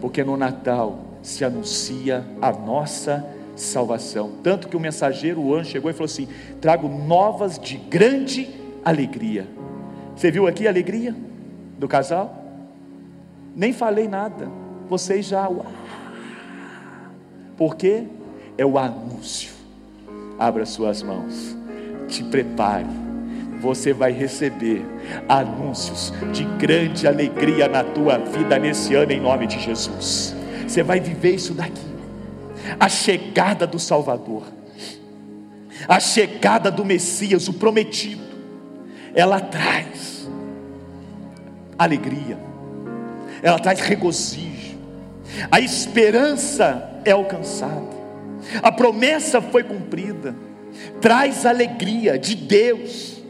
porque 0.00 0.22
no 0.22 0.36
Natal 0.36 1.00
se 1.22 1.44
anuncia 1.44 2.24
a 2.40 2.52
nossa 2.52 3.26
salvação. 3.56 4.30
Tanto 4.44 4.68
que 4.68 4.76
o 4.76 4.80
mensageiro, 4.80 5.40
o 5.40 5.52
anjo, 5.56 5.70
chegou 5.70 5.90
e 5.90 5.94
falou 5.94 6.06
assim: 6.06 6.28
trago 6.60 6.88
novas 6.88 7.58
de 7.58 7.76
grande 7.76 8.48
alegria. 8.84 9.48
Você 10.14 10.30
viu 10.30 10.46
aqui 10.46 10.64
a 10.64 10.70
alegria 10.70 11.14
do 11.78 11.86
casal? 11.86 12.44
Nem 13.54 13.72
falei 13.72 14.08
nada, 14.08 14.48
vocês 14.88 15.26
já. 15.26 15.48
Porque 17.56 18.04
é 18.56 18.66
o 18.66 18.78
anúncio. 18.78 19.52
Abra 20.38 20.66
suas 20.66 21.02
mãos, 21.02 21.56
te 22.08 22.22
prepare. 22.24 22.86
Você 23.60 23.92
vai 23.92 24.12
receber 24.12 24.84
anúncios 25.28 26.12
de 26.32 26.44
grande 26.44 27.08
alegria 27.08 27.66
na 27.66 27.82
tua 27.82 28.18
vida 28.18 28.56
nesse 28.58 28.94
ano, 28.94 29.10
em 29.10 29.20
nome 29.20 29.48
de 29.48 29.58
Jesus. 29.58 30.36
Você 30.66 30.82
vai 30.82 31.00
viver 31.00 31.34
isso 31.34 31.54
daqui. 31.54 31.88
A 32.78 32.88
chegada 32.88 33.66
do 33.66 33.78
Salvador, 33.78 34.44
a 35.88 35.98
chegada 35.98 36.70
do 36.70 36.84
Messias, 36.84 37.48
o 37.48 37.54
prometido, 37.54 38.22
ela 39.14 39.40
traz 39.40 40.17
alegria, 41.78 42.38
ela 43.42 43.58
traz 43.58 43.80
regozijo, 43.80 44.76
a 45.50 45.60
esperança 45.60 47.00
é 47.04 47.12
alcançada, 47.12 47.96
a 48.62 48.72
promessa 48.72 49.40
foi 49.40 49.62
cumprida, 49.62 50.34
traz 51.00 51.46
alegria 51.46 52.18
de 52.18 52.34
Deus, 52.34 53.22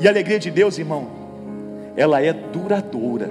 e 0.00 0.06
a 0.06 0.10
alegria 0.10 0.38
de 0.38 0.50
Deus, 0.50 0.78
irmão, 0.78 1.08
ela 1.96 2.20
é 2.22 2.32
duradoura, 2.32 3.28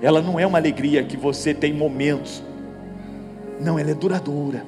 ela 0.00 0.20
não 0.20 0.40
é 0.40 0.46
uma 0.46 0.58
alegria 0.58 1.04
que 1.04 1.16
você 1.16 1.52
tem 1.52 1.72
momentos, 1.72 2.42
não, 3.60 3.78
ela 3.78 3.90
é 3.90 3.94
duradoura. 3.94 4.64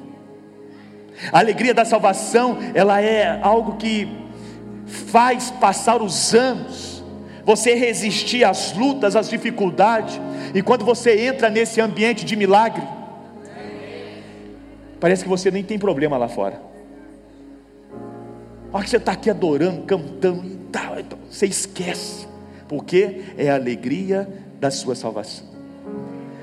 A 1.31 1.39
alegria 1.39 1.73
da 1.73 1.83
salvação, 1.83 2.57
ela 2.73 3.01
é 3.01 3.39
algo 3.41 3.75
que 3.77 4.07
faz 4.85 5.51
passar 5.51 6.01
os 6.01 6.33
anos, 6.33 6.96
você 7.47 7.73
resistir 7.75 8.43
às 8.43 8.73
lutas, 8.73 9.15
às 9.15 9.29
dificuldades, 9.29 10.19
e 10.53 10.61
quando 10.61 10.83
você 10.83 11.27
entra 11.27 11.49
nesse 11.49 11.79
ambiente 11.79 12.25
de 12.25 12.35
milagre, 12.35 12.83
parece 14.99 15.23
que 15.23 15.29
você 15.29 15.49
nem 15.49 15.63
tem 15.63 15.79
problema 15.79 16.17
lá 16.17 16.27
fora. 16.27 16.61
Olha 18.73 18.83
que 18.83 18.89
você 18.89 18.97
está 18.97 19.13
aqui 19.13 19.29
adorando, 19.29 19.83
cantando 19.83 20.45
e 20.45 20.57
tal, 20.73 20.99
então 20.99 21.17
você 21.31 21.45
esquece, 21.45 22.27
porque 22.67 23.21
é 23.37 23.49
a 23.49 23.55
alegria 23.55 24.27
da 24.59 24.69
sua 24.69 24.93
salvação. 24.93 25.47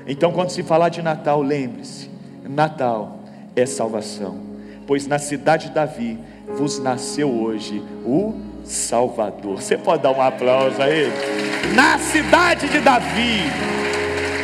Então, 0.07 0.31
quando 0.31 0.49
se 0.49 0.63
falar 0.63 0.89
de 0.89 1.03
Natal, 1.03 1.39
lembre-se: 1.39 2.09
Natal 2.49 3.19
é 3.55 3.63
salvação, 3.67 4.39
pois 4.87 5.05
na 5.05 5.19
cidade 5.19 5.67
de 5.67 5.75
Davi 5.75 6.17
vos 6.57 6.79
nasceu 6.79 7.31
hoje 7.31 7.83
o 8.03 8.54
Salvador. 8.65 9.61
Você 9.61 9.77
pode 9.77 10.03
dar 10.03 10.11
um 10.11 10.21
aplauso 10.21 10.81
aí? 10.81 11.11
Na 11.75 11.99
cidade 11.99 12.67
de 12.67 12.79
Davi 12.79 13.43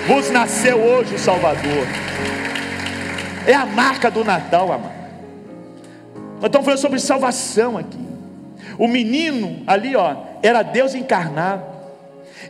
vos 0.08 0.30
nasceu 0.30 0.78
hoje 0.78 1.16
o 1.16 1.20
Salvador. 1.20 1.88
É 3.48 3.54
a 3.54 3.66
marca 3.66 4.10
do 4.12 4.24
Natal, 4.24 4.72
amado. 4.72 5.02
Estamos 6.44 6.66
falando 6.66 6.80
sobre 6.80 7.00
salvação 7.00 7.78
aqui. 7.78 8.00
O 8.78 8.88
menino 8.88 9.64
ali, 9.68 9.96
ó, 9.96 10.16
era 10.42 10.64
Deus 10.64 10.96
encarnado, 10.96 11.64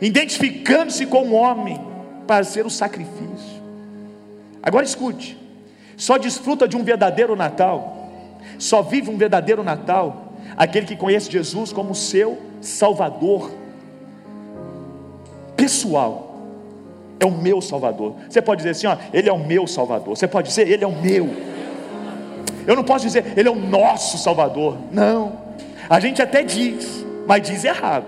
identificando-se 0.00 1.06
com 1.06 1.28
o 1.28 1.32
homem 1.34 1.80
para 2.26 2.44
ser 2.44 2.64
o 2.64 2.70
sacrifício. 2.70 3.62
Agora 4.62 4.84
escute: 4.84 5.38
só 5.96 6.16
desfruta 6.18 6.68
de 6.68 6.76
um 6.76 6.84
verdadeiro 6.84 7.36
Natal, 7.36 8.10
só 8.58 8.82
vive 8.82 9.10
um 9.10 9.16
verdadeiro 9.16 9.62
Natal 9.62 10.21
aquele 10.56 10.86
que 10.86 10.96
conhece 10.96 11.30
Jesus 11.30 11.72
como 11.72 11.94
seu 11.94 12.38
Salvador 12.60 13.50
pessoal. 15.56 16.30
É 17.20 17.24
o 17.24 17.30
meu 17.30 17.60
Salvador. 17.60 18.16
Você 18.28 18.42
pode 18.42 18.58
dizer 18.58 18.70
assim, 18.70 18.86
ó, 18.86 18.96
ele 19.12 19.28
é 19.28 19.32
o 19.32 19.38
meu 19.38 19.66
Salvador. 19.66 20.16
Você 20.16 20.26
pode 20.26 20.48
dizer, 20.48 20.68
ele 20.68 20.82
é 20.82 20.86
o 20.86 20.92
meu. 20.92 21.28
Eu 22.66 22.76
não 22.76 22.84
posso 22.84 23.06
dizer, 23.06 23.32
ele 23.36 23.48
é 23.48 23.50
o 23.50 23.56
nosso 23.56 24.18
Salvador. 24.18 24.76
Não. 24.90 25.40
A 25.88 26.00
gente 26.00 26.20
até 26.20 26.42
diz, 26.42 27.04
mas 27.26 27.42
diz 27.42 27.64
errado. 27.64 28.06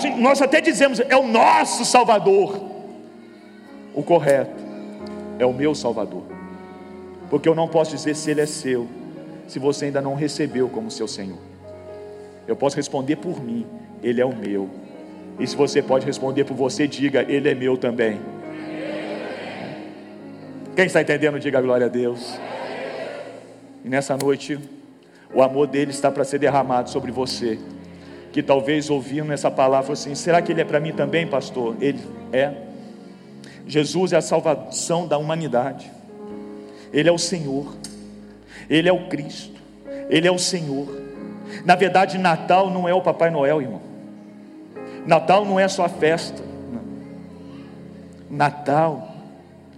Gente, 0.00 0.20
nós 0.20 0.40
até 0.42 0.60
dizemos, 0.60 1.00
é 1.00 1.16
o 1.16 1.26
nosso 1.26 1.84
Salvador. 1.84 2.60
O 3.94 4.02
correto 4.02 4.62
é 5.38 5.46
o 5.46 5.52
meu 5.52 5.74
Salvador. 5.74 6.22
Porque 7.32 7.48
eu 7.48 7.54
não 7.54 7.66
posso 7.66 7.92
dizer 7.92 8.14
se 8.14 8.30
ele 8.30 8.42
é 8.42 8.46
seu, 8.46 8.86
se 9.48 9.58
você 9.58 9.86
ainda 9.86 10.02
não 10.02 10.14
recebeu 10.14 10.68
como 10.68 10.90
seu 10.90 11.08
Senhor. 11.08 11.38
Eu 12.46 12.54
posso 12.54 12.76
responder 12.76 13.16
por 13.16 13.42
mim, 13.42 13.64
ele 14.02 14.20
é 14.20 14.26
o 14.26 14.36
meu. 14.36 14.68
E 15.40 15.46
se 15.46 15.56
você 15.56 15.80
pode 15.80 16.04
responder 16.04 16.44
por 16.44 16.54
você, 16.54 16.86
diga, 16.86 17.22
ele 17.26 17.48
é 17.48 17.54
meu 17.54 17.78
também. 17.78 18.20
Quem 20.76 20.84
está 20.84 21.00
entendendo, 21.00 21.40
diga 21.40 21.58
glória 21.62 21.86
a 21.86 21.88
Deus. 21.88 22.38
E 23.82 23.88
nessa 23.88 24.14
noite, 24.14 24.58
o 25.32 25.40
amor 25.42 25.68
dele 25.68 25.90
está 25.90 26.10
para 26.10 26.24
ser 26.24 26.38
derramado 26.38 26.90
sobre 26.90 27.10
você. 27.10 27.58
Que 28.30 28.42
talvez 28.42 28.90
ouvindo 28.90 29.32
essa 29.32 29.50
palavra 29.50 29.94
assim, 29.94 30.14
será 30.14 30.42
que 30.42 30.52
ele 30.52 30.60
é 30.60 30.66
para 30.66 30.78
mim 30.78 30.92
também, 30.92 31.26
pastor? 31.26 31.76
Ele 31.80 31.98
é. 32.30 32.52
Jesus 33.66 34.12
é 34.12 34.18
a 34.18 34.20
salvação 34.20 35.08
da 35.08 35.16
humanidade. 35.16 36.01
Ele 36.92 37.08
é 37.08 37.12
o 37.12 37.18
Senhor. 37.18 37.74
Ele 38.68 38.88
é 38.88 38.92
o 38.92 39.08
Cristo. 39.08 39.60
Ele 40.08 40.26
é 40.26 40.32
o 40.32 40.38
Senhor. 40.38 40.88
Na 41.64 41.74
verdade, 41.74 42.18
Natal 42.18 42.70
não 42.70 42.88
é 42.88 42.94
o 42.94 43.00
Papai 43.00 43.30
Noel, 43.30 43.60
irmão. 43.62 43.80
Natal 45.06 45.44
não 45.44 45.58
é 45.58 45.66
só 45.68 45.84
a 45.84 45.88
festa. 45.88 46.42
Não. 46.72 48.36
Natal 48.36 49.12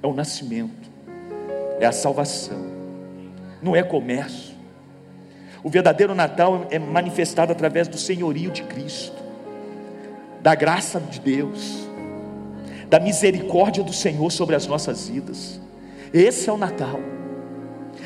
é 0.04 0.06
o 0.06 0.12
nascimento, 0.12 0.90
é 1.80 1.86
a 1.86 1.92
salvação, 1.92 2.62
não 3.62 3.74
é 3.74 3.82
comércio. 3.82 4.54
O 5.62 5.70
verdadeiro 5.70 6.14
Natal 6.14 6.66
é 6.70 6.78
manifestado 6.78 7.50
através 7.50 7.88
do 7.88 7.96
senhorio 7.96 8.50
de 8.50 8.62
Cristo, 8.64 9.16
da 10.42 10.54
graça 10.54 11.00
de 11.00 11.18
Deus, 11.20 11.88
da 12.90 13.00
misericórdia 13.00 13.82
do 13.82 13.94
Senhor 13.94 14.30
sobre 14.30 14.54
as 14.54 14.66
nossas 14.66 15.08
vidas. 15.08 15.58
Esse 16.14 16.48
é 16.48 16.52
o 16.52 16.56
Natal. 16.56 17.00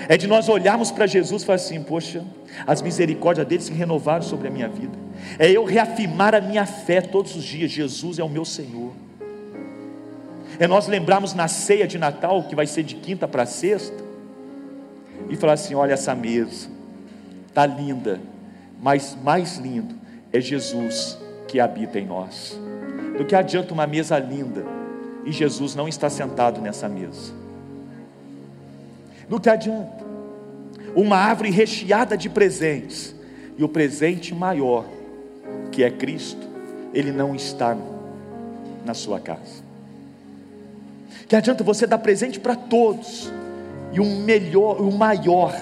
É 0.09 0.17
de 0.17 0.27
nós 0.27 0.49
olharmos 0.49 0.91
para 0.91 1.07
Jesus 1.07 1.43
e 1.43 1.47
falar 1.47 1.57
assim: 1.57 1.83
Poxa, 1.83 2.25
As 2.67 2.81
misericórdias 2.81 3.47
dele 3.47 3.63
se 3.63 3.73
renovaram 3.73 4.23
sobre 4.23 4.49
a 4.49 4.51
minha 4.51 4.69
vida. 4.69 4.97
É 5.39 5.51
eu 5.51 5.65
reafirmar 5.65 6.35
a 6.35 6.41
minha 6.41 6.65
fé 6.65 7.03
todos 7.03 7.37
os 7.37 7.45
dias. 7.45 7.71
Jesus 7.71 8.19
é 8.19 8.25
o 8.25 8.29
meu 8.29 8.47
Senhor. 8.47 8.93
É 10.59 10.67
nós 10.67 10.89
lembrarmos 10.89 11.35
na 11.35 11.47
ceia 11.47 11.87
de 11.87 11.99
Natal, 11.99 12.45
que 12.45 12.57
vai 12.57 12.67
ser 12.67 12.83
de 12.83 12.95
quinta 12.95 13.29
para 13.29 13.45
sexta, 13.45 14.03
e 15.29 15.37
falar 15.37 15.53
assim: 15.53 15.75
olha 15.75 15.93
essa 15.93 16.15
mesa, 16.15 16.69
está 17.47 17.67
linda, 17.67 18.21
mas 18.81 19.17
mais 19.23 19.59
lindo 19.59 19.95
é 20.33 20.41
Jesus 20.41 21.19
que 21.47 21.61
habita 21.61 21.99
em 21.99 22.07
nós. 22.07 22.59
Do 23.19 23.25
que 23.25 23.35
adianta 23.35 23.75
uma 23.75 23.87
mesa 23.87 24.19
linda 24.19 24.65
e 25.25 25.33
Jesus 25.33 25.75
não 25.75 25.89
está 25.89 26.09
sentado 26.09 26.61
nessa 26.61 26.89
mesa? 26.89 27.48
Do 29.29 29.39
que 29.39 29.49
adianta 29.49 30.09
uma 30.95 31.17
árvore 31.17 31.51
recheada 31.51 32.17
de 32.17 32.29
presentes 32.29 33.15
e 33.57 33.63
o 33.63 33.69
presente 33.69 34.35
maior, 34.35 34.85
que 35.71 35.85
é 35.85 35.91
Cristo, 35.91 36.47
ele 36.93 37.13
não 37.13 37.35
está 37.35 37.77
na 38.85 38.95
sua 38.95 39.21
casa. 39.21 39.63
Que 41.29 41.37
adianta 41.37 41.63
você 41.63 41.87
dar 41.87 41.99
presente 41.99 42.41
para 42.41 42.57
todos 42.57 43.31
e 43.93 44.01
o 44.01 44.05
melhor, 44.05 44.81
o 44.81 44.91
maior, 44.91 45.55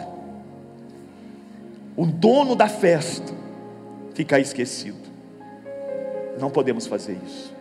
o 1.96 2.06
dono 2.06 2.54
da 2.54 2.68
festa, 2.68 3.32
ficar 4.14 4.38
esquecido. 4.38 5.06
Não 6.38 6.50
podemos 6.50 6.86
fazer 6.86 7.18
isso. 7.26 7.54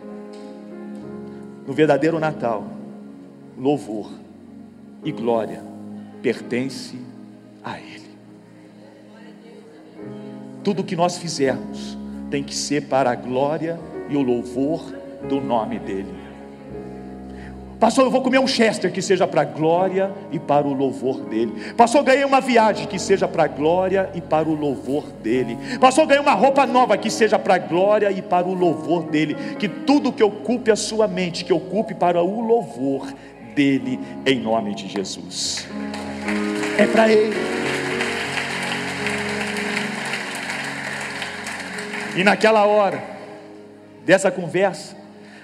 No 1.66 1.72
verdadeiro 1.72 2.20
Natal, 2.20 2.64
louvor 3.58 4.10
e 5.04 5.10
glória 5.10 5.75
pertence 6.22 6.96
a 7.62 7.78
Ele. 7.78 8.10
Tudo 10.62 10.84
que 10.84 10.96
nós 10.96 11.18
fizermos 11.18 11.96
tem 12.30 12.42
que 12.42 12.54
ser 12.54 12.88
para 12.88 13.10
a 13.10 13.14
glória 13.14 13.78
e 14.08 14.16
o 14.16 14.22
louvor 14.22 14.92
do 15.28 15.40
nome 15.40 15.78
dEle. 15.78 16.26
Pastor, 17.78 18.06
eu 18.06 18.10
vou 18.10 18.22
comer 18.22 18.38
um 18.38 18.46
Chester 18.46 18.90
que 18.90 19.02
seja 19.02 19.26
para 19.26 19.42
a 19.42 19.44
glória 19.44 20.10
e 20.32 20.38
para 20.38 20.66
o 20.66 20.72
louvor 20.72 21.20
dele. 21.20 21.52
Pastor, 21.76 22.02
ganhei 22.02 22.24
uma 22.24 22.40
viagem 22.40 22.86
que 22.86 22.98
seja 22.98 23.28
para 23.28 23.44
a 23.44 23.48
glória 23.48 24.10
e 24.14 24.20
para 24.20 24.48
o 24.48 24.54
louvor 24.54 25.04
dele. 25.22 25.58
Pastor, 25.78 26.06
ganhei 26.06 26.22
uma 26.22 26.32
roupa 26.32 26.64
nova 26.64 26.96
que 26.96 27.10
seja 27.10 27.38
para 27.38 27.56
a 27.56 27.58
glória 27.58 28.10
e 28.10 28.22
para 28.22 28.46
o 28.46 28.54
louvor 28.54 29.02
dele. 29.04 29.34
Que 29.58 29.68
tudo 29.68 30.12
que 30.12 30.22
ocupe 30.22 30.70
a 30.70 30.76
sua 30.76 31.06
mente, 31.06 31.44
que 31.44 31.52
ocupe 31.52 31.94
para 31.94 32.22
o 32.22 32.40
louvor 32.40 33.12
dele, 33.54 34.00
em 34.24 34.40
nome 34.40 34.74
de 34.74 34.88
Jesus. 34.88 35.68
É 36.78 36.86
para 36.86 37.10
ele. 37.10 37.34
E 42.14 42.22
naquela 42.22 42.66
hora 42.66 43.02
dessa 44.04 44.30
conversa, 44.30 44.94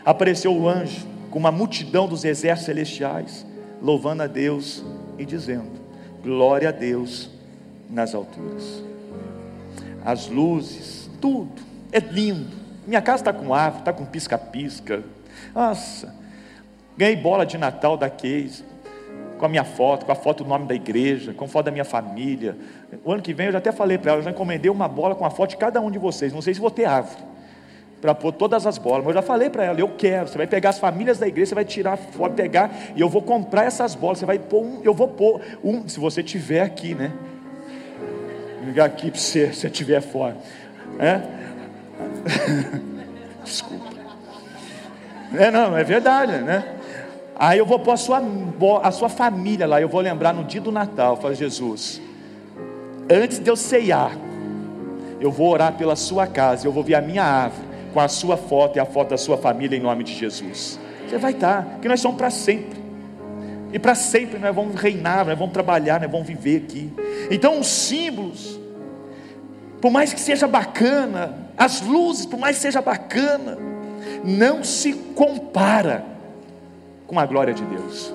apareceu 0.05 0.55
o 0.55 0.69
anjo 0.69 1.07
com 1.31 1.39
uma 1.39 1.51
multidão 1.51 2.07
dos 2.07 2.25
exércitos 2.25 2.67
celestiais, 2.67 3.47
louvando 3.81 4.23
a 4.23 4.27
Deus 4.27 4.85
e 5.19 5.25
dizendo: 5.25 5.73
Glória 6.23 6.69
a 6.69 6.73
Deus 6.73 7.31
nas 7.89 8.15
alturas. 8.15 8.83
As 10.05 10.29
luzes, 10.29 11.11
tudo, 11.21 11.63
é 11.91 11.99
lindo. 11.99 12.57
Minha 12.87 13.01
casa 13.01 13.23
está 13.23 13.33
com 13.33 13.55
árvore, 13.55 13.81
está 13.83 13.93
com 13.93 14.05
pisca-pisca. 14.05 15.03
Nossa, 15.55 16.15
ganhei 16.97 17.17
bola 17.17 17.47
de 17.47 17.57
Natal 17.57 17.97
da 17.97 18.11
Case, 18.11 18.65
com 19.43 19.47
a 19.47 19.49
minha 19.49 19.65
foto, 19.65 20.07
com 20.07 20.13
a 20.13 20.15
foto 20.15 20.45
do 20.45 20.49
nome 20.49 20.67
da 20.67 20.75
igreja, 20.75 21.35
com 21.35 21.45
a 21.45 21.49
foto 21.49 21.65
da 21.65 21.73
minha 21.73 21.85
família. 21.85 22.57
O 23.05 23.11
ano 23.11 23.21
que 23.21 23.35
vem 23.35 23.47
eu 23.47 23.53
já 23.53 23.59
até 23.59 23.73
falei 23.73 23.99
para 23.99 24.13
ela, 24.13 24.21
eu 24.21 24.25
já 24.25 24.31
encomendei 24.31 24.71
uma 24.71 24.87
bola 24.87 25.17
com 25.17 25.27
a 25.27 25.31
foto 25.31 25.51
de 25.51 25.57
cada 25.57 25.81
um 25.81 25.91
de 25.91 25.99
vocês. 25.99 26.33
Não 26.33 26.41
sei 26.41 26.55
se 26.55 26.61
vou 26.61 26.71
ter 26.71 26.85
árvore 26.85 27.25
para 28.01 28.15
pôr 28.15 28.31
todas 28.31 28.69
as 28.69 28.79
bolas. 28.79 29.01
Mas 29.05 29.09
eu 29.09 29.15
já 29.15 29.23
falei 29.23 29.51
para 29.51 29.65
ela, 29.65 29.81
eu 29.81 29.89
quero. 29.89 30.29
Você 30.29 30.39
vai 30.39 30.47
pegar 30.47 30.71
as 30.71 30.79
famílias 30.79 31.19
da 31.19 31.27
igreja, 31.27 31.49
você 31.49 31.55
vai 31.57 31.65
tirar, 31.65 31.99
pode 32.17 32.35
pegar, 32.35 32.71
e 32.95 33.01
eu 33.01 33.09
vou 33.09 33.21
comprar 33.21 33.65
essas 33.65 33.97
bolas. 33.97 34.19
Você 34.19 34.27
vai 34.27 34.39
pôr 34.39 34.63
um, 34.63 34.81
eu 34.85 34.95
vou 34.95 35.09
pôr 35.09 35.41
um, 35.65 35.89
se 35.89 35.99
você 35.99 36.23
tiver 36.23 36.61
aqui, 36.61 36.95
né? 36.95 37.11
Ligar 38.65 38.85
aqui 38.85 39.11
para 39.11 39.19
você, 39.19 39.53
se 39.53 39.67
estiver 39.67 40.01
fora. 40.01 40.37
É? 41.01 41.21
Desculpa. 43.43 43.91
É, 45.35 45.51
não, 45.51 45.77
é 45.77 45.83
verdade, 45.83 46.39
né? 46.43 46.63
Aí 47.37 47.59
eu 47.59 47.67
vou 47.67 47.79
pôr 47.79 47.93
a 47.93 47.97
sua, 47.97 48.23
a 48.83 48.91
sua 48.91 49.09
família 49.09 49.67
lá, 49.67 49.81
eu 49.81 49.89
vou 49.89 50.01
lembrar 50.01 50.33
no 50.33 50.45
dia 50.45 50.61
do 50.61 50.71
Natal, 50.71 51.17
fala 51.17 51.35
Jesus, 51.35 52.01
antes 53.11 53.39
de 53.39 53.49
eu 53.49 53.57
ceiar, 53.57 54.13
eu 55.21 55.31
vou 55.31 55.51
orar 55.51 55.73
pela 55.75 55.97
sua 55.97 56.27
casa, 56.27 56.67
eu 56.67 56.73
vou 56.73 56.83
ver 56.83 56.95
a 56.95 57.01
minha 57.01 57.25
árvore, 57.25 57.67
com 57.93 58.01
a 58.01 58.09
sua 58.09 58.37
foto 58.37 58.77
e 58.77 58.81
a 58.81 58.85
foto 58.85 59.11
da 59.11 59.19
sua 59.19 59.37
família 59.37 59.77
em 59.77 59.81
nome 59.81 60.05
de 60.05 60.15
Jesus. 60.15 60.79
Você 61.09 61.19
vai 61.19 61.33
estar, 61.33 61.65
porque 61.65 61.89
nós 61.89 62.01
somos 62.01 62.17
para 62.17 62.31
sempre. 62.31 62.81
E 63.73 63.79
para 63.79 63.95
sempre 63.95 64.39
nós 64.39 64.55
vamos 64.55 64.75
reinar, 64.75 65.27
nós 65.27 65.39
vamos 65.39 65.53
trabalhar, 65.53 66.01
nós 66.01 66.11
vamos 66.11 66.27
viver 66.27 66.65
aqui. 66.65 66.93
Então 67.31 67.59
os 67.61 67.67
símbolos, 67.67 68.59
por 69.81 69.91
mais 69.91 70.13
que 70.13 70.21
seja 70.21 70.47
bacana, 70.47 71.35
as 71.57 71.81
luzes, 71.81 72.27
por 72.27 72.39
mais 72.39 72.57
que 72.57 72.63
seja 72.63 72.83
bacana, 72.83 73.59
não 74.25 74.63
se 74.63 74.93
compara 74.93 76.12
com 77.13 77.21
a 77.21 77.27
glória 77.27 77.53
de 77.53 77.63
Deus. 77.67 78.11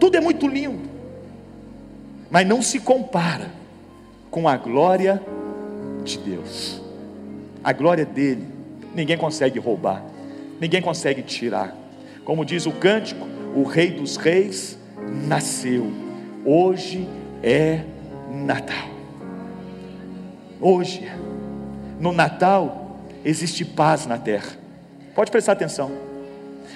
Tudo 0.00 0.16
é 0.16 0.20
muito 0.20 0.48
lindo, 0.48 0.90
mas 2.28 2.44
não 2.44 2.60
se 2.60 2.80
compara 2.80 3.48
com 4.28 4.48
a 4.48 4.56
glória 4.56 5.22
de 6.02 6.18
Deus. 6.18 6.82
A 7.62 7.72
glória 7.72 8.04
dele, 8.04 8.44
ninguém 8.92 9.16
consegue 9.16 9.60
roubar, 9.60 10.02
ninguém 10.60 10.82
consegue 10.82 11.22
tirar. 11.22 11.72
Como 12.24 12.44
diz 12.44 12.66
o 12.66 12.72
cântico, 12.72 13.24
o 13.54 13.62
Rei 13.62 13.92
dos 13.92 14.16
Reis 14.16 14.76
nasceu. 15.28 15.92
Hoje 16.44 17.08
é 17.40 17.84
Natal. 18.32 18.88
Hoje, 20.60 21.08
no 22.00 22.10
Natal, 22.10 22.98
existe 23.24 23.64
paz 23.64 24.06
na 24.06 24.18
terra. 24.18 24.58
Pode 25.14 25.30
prestar 25.30 25.52
atenção. 25.52 26.03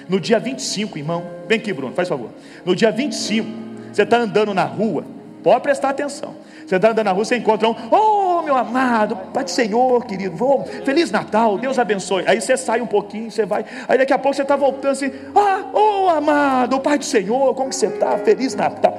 No 0.09 0.19
dia 0.19 0.39
25, 0.39 0.97
irmão, 0.97 1.23
vem 1.47 1.59
aqui, 1.59 1.71
Bruno, 1.71 1.93
faz 1.93 2.09
favor. 2.09 2.31
No 2.65 2.75
dia 2.75 2.91
25, 2.91 3.47
você 3.93 4.01
está 4.01 4.17
andando 4.17 4.55
na 4.55 4.63
rua, 4.63 5.05
pode 5.43 5.61
prestar 5.61 5.89
atenção. 5.89 6.33
Você 6.65 6.75
está 6.75 6.89
andando 6.89 7.05
na 7.05 7.11
rua, 7.11 7.23
você 7.23 7.37
encontra 7.37 7.69
um, 7.69 7.75
oh 7.91 8.41
meu 8.41 8.55
amado, 8.55 9.15
Pai 9.31 9.43
do 9.43 9.51
Senhor, 9.51 10.03
querido, 10.05 10.35
oh, 10.43 10.63
Feliz 10.83 11.11
Natal, 11.11 11.59
Deus 11.59 11.77
abençoe. 11.77 12.23
Aí 12.25 12.41
você 12.41 12.57
sai 12.57 12.81
um 12.81 12.87
pouquinho, 12.87 13.29
você 13.29 13.45
vai, 13.45 13.63
aí 13.87 13.99
daqui 13.99 14.11
a 14.11 14.17
pouco 14.17 14.35
você 14.35 14.41
está 14.41 14.55
voltando 14.55 14.93
assim, 14.93 15.11
ah, 15.35 15.65
oh 15.73 16.09
amado, 16.09 16.79
Pai 16.79 16.97
do 16.97 17.05
Senhor, 17.05 17.53
como 17.53 17.69
que 17.69 17.75
você 17.75 17.85
está? 17.85 18.17
Feliz 18.17 18.55
Natal. 18.55 18.97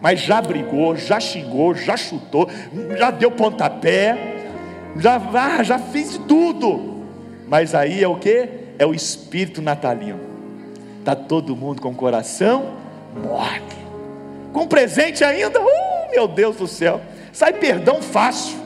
Mas 0.00 0.20
já 0.20 0.40
brigou, 0.40 0.96
já 0.96 1.20
xingou, 1.20 1.74
já 1.74 1.96
chutou, 1.96 2.48
já 2.96 3.10
deu 3.10 3.30
pontapé, 3.30 4.16
já, 4.96 5.20
ah, 5.34 5.62
já 5.62 5.78
fez 5.78 6.18
tudo. 6.26 7.04
Mas 7.46 7.74
aí 7.74 8.02
é 8.02 8.08
o 8.08 8.16
que? 8.16 8.48
É 8.78 8.86
o 8.86 8.94
espírito 8.94 9.60
natalino. 9.60 10.27
Está 11.08 11.16
todo 11.16 11.56
mundo 11.56 11.80
com 11.80 11.88
o 11.88 11.94
coração 11.94 12.76
mole. 13.14 13.62
Com 14.52 14.68
presente 14.68 15.24
ainda, 15.24 15.58
uh! 15.58 16.10
meu 16.10 16.28
Deus 16.28 16.56
do 16.56 16.66
céu, 16.66 17.00
sai 17.32 17.54
perdão 17.54 18.02
fácil. 18.02 18.58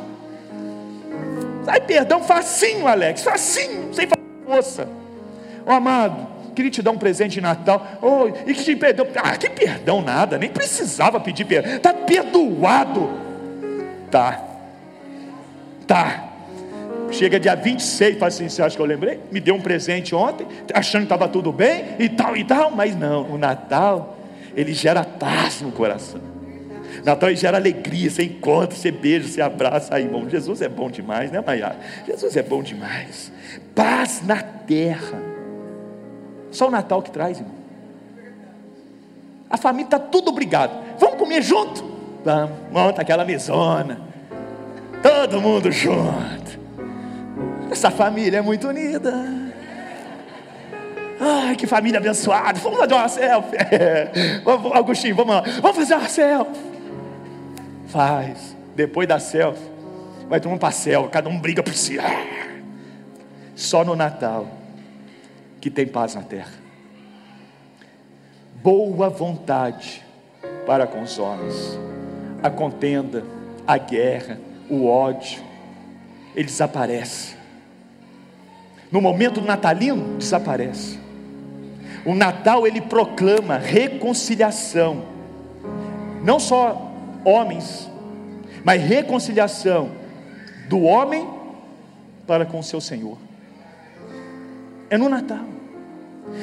Sai 1.65 1.81
perdão 1.83 2.21
facinho, 2.21 2.89
Alex, 2.89 3.23
facinho, 3.23 3.95
sem 3.95 4.09
fazer 4.09 4.27
força. 4.45 4.89
Oh, 5.65 5.71
amado, 5.71 6.27
queria 6.53 6.69
te 6.69 6.83
dar 6.83 6.91
um 6.91 6.99
presente 6.99 7.35
de 7.35 7.41
Natal. 7.41 7.87
Oh, 8.03 8.27
e 8.27 8.53
que 8.55 8.65
te 8.65 8.75
perdão. 8.75 9.07
Ah, 9.15 9.37
que 9.37 9.49
perdão 9.49 10.03
nada, 10.03 10.37
nem 10.37 10.51
precisava 10.51 11.21
pedir 11.21 11.45
perdão. 11.45 11.77
Está 11.77 11.95
perdoado. 11.95 13.09
Tá. 14.11 14.43
Tá. 15.87 16.32
Chega 17.12 17.38
dia 17.38 17.55
26, 17.55 18.18
fala 18.18 18.29
assim: 18.29 18.48
você 18.48 18.62
acha 18.62 18.75
que 18.75 18.83
eu 18.83 18.87
lembrei? 18.87 19.20
Me 19.31 19.38
deu 19.38 19.55
um 19.55 19.61
presente 19.61 20.14
ontem, 20.14 20.46
achando 20.72 21.03
que 21.03 21.07
estava 21.07 21.29
tudo 21.29 21.53
bem 21.53 21.85
e 21.98 22.09
tal 22.09 22.37
e 22.37 22.42
tal, 22.42 22.70
mas 22.70 22.96
não, 22.96 23.31
o 23.31 23.38
Natal, 23.38 24.16
ele 24.57 24.72
gera 24.72 25.05
paz 25.05 25.61
no 25.61 25.70
coração. 25.70 26.20
Natal 27.05 27.35
gera 27.35 27.57
alegria, 27.57 28.11
você 28.11 28.25
encontra, 28.25 28.77
você 28.77 28.90
beija, 28.90 29.27
você 29.29 29.40
abraça. 29.40 29.94
Aí, 29.94 30.05
irmão, 30.05 30.29
Jesus 30.29 30.62
é 30.62 30.68
bom 30.68 30.90
demais, 30.90 31.31
né, 31.31 31.42
Maiara? 31.44 31.77
Jesus 32.07 32.37
é 32.37 32.42
bom 32.42 32.62
demais. 32.62 33.33
Paz 33.75 34.22
na 34.25 34.40
terra. 34.42 35.20
Só 36.51 36.68
o 36.68 36.70
Natal 36.70 37.03
que 37.03 37.11
traz, 37.11 37.38
irmão. 37.38 37.55
A 39.51 39.57
família 39.57 39.87
está 39.87 39.98
tudo 39.98 40.31
obrigado. 40.31 40.72
Vamos 40.98 41.16
comer 41.16 41.42
junto? 41.42 41.85
Vamos, 42.25 42.57
monta 42.70 43.03
aquela 43.03 43.25
mesona. 43.25 44.01
Todo 45.03 45.40
mundo 45.40 45.70
junto. 45.72 46.62
Essa 47.73 47.91
família 47.91 48.39
é 48.39 48.43
muito 48.43 48.69
unida. 48.69 49.13
Ai, 51.19 51.57
que 51.57 51.67
família 51.67 51.99
abençoada. 51.99 52.59
Vamos 52.61 52.79
fazer 52.79 52.95
uma 52.95 53.09
selfie. 53.09 53.57
Agostinho, 54.75 55.17
vamos 55.17 55.35
lá. 55.35 55.43
Vamos 55.61 55.77
fazer 55.77 55.95
uma 55.95 56.09
selfie 56.09 56.73
faz. 57.93 58.57
Depois 58.75 59.07
da 59.07 59.21
selfie, 59.21 59.71
vai 60.27 60.41
para 60.41 60.69
a 60.69 60.73
selva, 60.73 61.09
cada 61.11 61.29
um 61.29 61.39
briga 61.39 61.63
por 61.63 61.75
si. 61.75 61.99
Só 63.55 63.85
no 63.85 63.95
Natal 63.95 64.49
que 65.61 65.71
tem 65.71 65.87
paz 65.87 66.15
na 66.15 66.23
terra. 66.23 66.53
Boa 68.63 69.11
vontade 69.11 70.03
para 70.67 70.87
com 70.87 71.03
os 71.03 71.19
homens. 71.19 71.79
A 72.43 72.49
contenda, 72.49 73.23
a 73.67 73.77
guerra, 73.77 74.41
o 74.71 74.87
ódio, 74.87 75.43
ele 76.35 76.47
desaparece. 76.47 77.37
No 78.93 79.01
momento 79.01 79.41
natalino, 79.41 80.19
desaparece. 80.19 81.01
O 82.05 82.15
Natal 82.15 82.67
ele 82.67 82.81
proclama 82.81 83.57
reconciliação, 83.57 85.05
não 86.23 86.39
só 86.39 86.93
homens, 87.25 87.91
mas 88.63 88.83
reconciliação 88.83 89.93
do 90.69 90.83
homem 90.83 91.27
para 92.27 92.45
com 92.45 92.59
o 92.59 92.63
seu 92.63 92.81
Senhor. 92.81 93.17
É 94.91 94.99
no 94.99 95.09
Natal. 95.09 95.45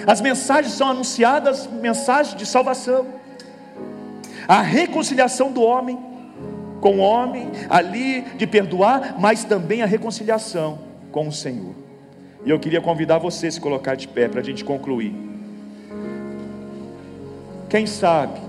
As 0.08 0.20
mensagens 0.20 0.74
são 0.74 0.90
anunciadas, 0.90 1.68
mensagens 1.68 2.36
de 2.36 2.46
salvação. 2.46 3.06
A 4.48 4.62
reconciliação 4.62 5.52
do 5.52 5.62
homem 5.62 6.00
com 6.82 6.98
o 6.98 7.00
homem, 7.00 7.52
ali 7.70 8.22
de 8.38 8.48
perdoar, 8.48 9.16
mas 9.20 9.44
também 9.44 9.82
a 9.82 9.86
reconciliação 9.86 10.80
com 11.12 11.28
o 11.28 11.32
Senhor. 11.32 11.89
E 12.46 12.50
eu 12.50 12.60
queria 12.60 12.82
convidar 12.82 13.18
você 13.18 13.48
a 13.48 13.52
se 13.52 13.60
colocar 13.60 13.96
de 13.96 14.08
pé 14.08 14.28
para 14.28 14.40
a 14.40 14.44
gente 14.44 14.64
concluir. 14.64 15.14
Quem 17.70 17.86
sabe 17.86 18.40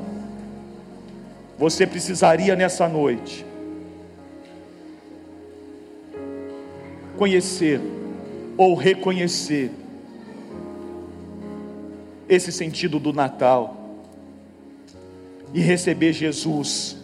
você 1.59 1.87
precisaria 1.87 2.57
nessa 2.57 2.89
noite 2.89 3.45
conhecer 7.19 7.79
ou 8.57 8.75
reconhecer 8.75 9.71
esse 12.27 12.51
sentido 12.51 12.99
do 12.99 13.13
Natal 13.13 13.77
e 15.53 15.61
receber 15.61 16.15
Jesus, 16.15 16.97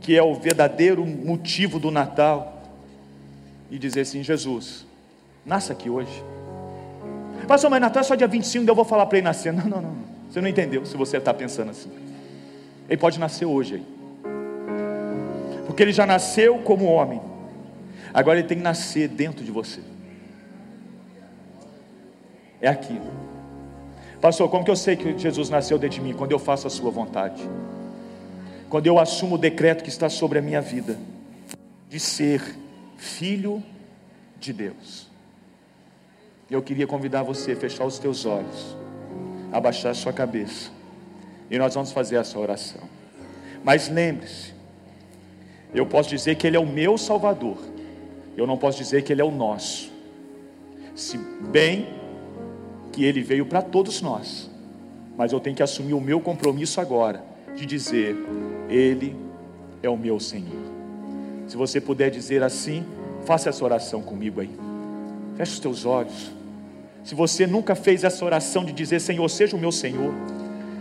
que 0.00 0.16
é 0.16 0.22
o 0.22 0.32
verdadeiro 0.34 1.04
motivo 1.04 1.80
do 1.80 1.90
Natal, 1.90 2.62
e 3.68 3.78
dizer 3.78 4.02
assim: 4.02 4.22
Jesus, 4.22 4.85
nasça 5.46 5.72
aqui 5.72 5.88
hoje. 5.88 6.24
Pastor, 7.46 7.70
mas 7.70 7.80
Natal 7.80 8.00
é 8.00 8.04
só 8.04 8.14
dia 8.16 8.26
25, 8.26 8.68
eu 8.68 8.74
vou 8.74 8.84
falar 8.84 9.06
para 9.06 9.18
ele 9.18 9.24
nascer. 9.24 9.52
Não, 9.52 9.64
não, 9.64 9.80
não. 9.80 9.96
Você 10.28 10.40
não 10.40 10.48
entendeu 10.48 10.84
se 10.84 10.96
você 10.96 11.18
está 11.18 11.32
pensando 11.32 11.70
assim. 11.70 11.90
Ele 12.88 12.98
pode 12.98 13.18
nascer 13.20 13.46
hoje 13.46 13.76
aí. 13.76 13.86
Porque 15.66 15.82
ele 15.82 15.92
já 15.92 16.04
nasceu 16.04 16.58
como 16.58 16.86
homem. 16.86 17.20
Agora 18.12 18.38
ele 18.38 18.48
tem 18.48 18.56
que 18.56 18.64
nascer 18.64 19.08
dentro 19.08 19.44
de 19.44 19.50
você. 19.52 19.80
É 22.60 22.68
aqui. 22.68 23.00
Pastor, 24.20 24.48
como 24.48 24.64
que 24.64 24.70
eu 24.70 24.76
sei 24.76 24.96
que 24.96 25.16
Jesus 25.16 25.50
nasceu 25.50 25.78
dentro 25.78 25.96
de 25.96 26.02
mim? 26.02 26.14
Quando 26.14 26.32
eu 26.32 26.38
faço 26.38 26.66
a 26.66 26.70
sua 26.70 26.90
vontade. 26.90 27.42
Quando 28.68 28.86
eu 28.86 28.98
assumo 28.98 29.36
o 29.36 29.38
decreto 29.38 29.84
que 29.84 29.90
está 29.90 30.08
sobre 30.08 30.38
a 30.38 30.42
minha 30.42 30.60
vida 30.60 30.98
de 31.88 32.00
ser 32.00 32.42
filho 32.96 33.62
de 34.40 34.52
Deus. 34.52 35.15
Eu 36.50 36.62
queria 36.62 36.86
convidar 36.86 37.22
você 37.24 37.52
a 37.52 37.56
fechar 37.56 37.84
os 37.84 37.98
teus 37.98 38.24
olhos, 38.24 38.76
abaixar 39.52 39.90
a 39.90 39.94
sua 39.94 40.12
cabeça. 40.12 40.70
E 41.50 41.58
nós 41.58 41.74
vamos 41.74 41.90
fazer 41.90 42.16
essa 42.16 42.38
oração. 42.38 42.82
Mas 43.64 43.88
lembre-se, 43.88 44.54
eu 45.74 45.84
posso 45.84 46.08
dizer 46.08 46.36
que 46.36 46.46
Ele 46.46 46.56
é 46.56 46.60
o 46.60 46.66
meu 46.66 46.96
Salvador, 46.96 47.58
eu 48.36 48.46
não 48.46 48.56
posso 48.56 48.78
dizer 48.78 49.02
que 49.02 49.12
Ele 49.12 49.20
é 49.20 49.24
o 49.24 49.30
nosso. 49.30 49.90
Se 50.94 51.18
bem 51.18 51.88
que 52.92 53.04
Ele 53.04 53.22
veio 53.22 53.46
para 53.46 53.60
todos 53.60 54.00
nós, 54.00 54.48
mas 55.16 55.32
eu 55.32 55.40
tenho 55.40 55.56
que 55.56 55.62
assumir 55.62 55.94
o 55.94 56.00
meu 56.00 56.20
compromisso 56.20 56.80
agora, 56.80 57.24
de 57.56 57.66
dizer: 57.66 58.16
Ele 58.68 59.16
é 59.82 59.90
o 59.90 59.96
meu 59.96 60.20
Senhor. 60.20 60.62
Se 61.48 61.56
você 61.56 61.80
puder 61.80 62.10
dizer 62.10 62.42
assim, 62.42 62.84
faça 63.24 63.48
essa 63.48 63.64
oração 63.64 64.00
comigo 64.00 64.40
aí. 64.40 64.50
Feche 65.36 65.52
os 65.52 65.60
teus 65.60 65.84
olhos. 65.84 66.35
Se 67.06 67.14
você 67.14 67.46
nunca 67.46 67.74
fez 67.74 68.04
essa 68.04 68.22
oração 68.22 68.66
de 68.66 68.72
dizer: 68.72 69.00
Senhor, 69.00 69.26
seja 69.30 69.56
o 69.56 69.58
meu 69.58 69.72
Senhor 69.72 70.12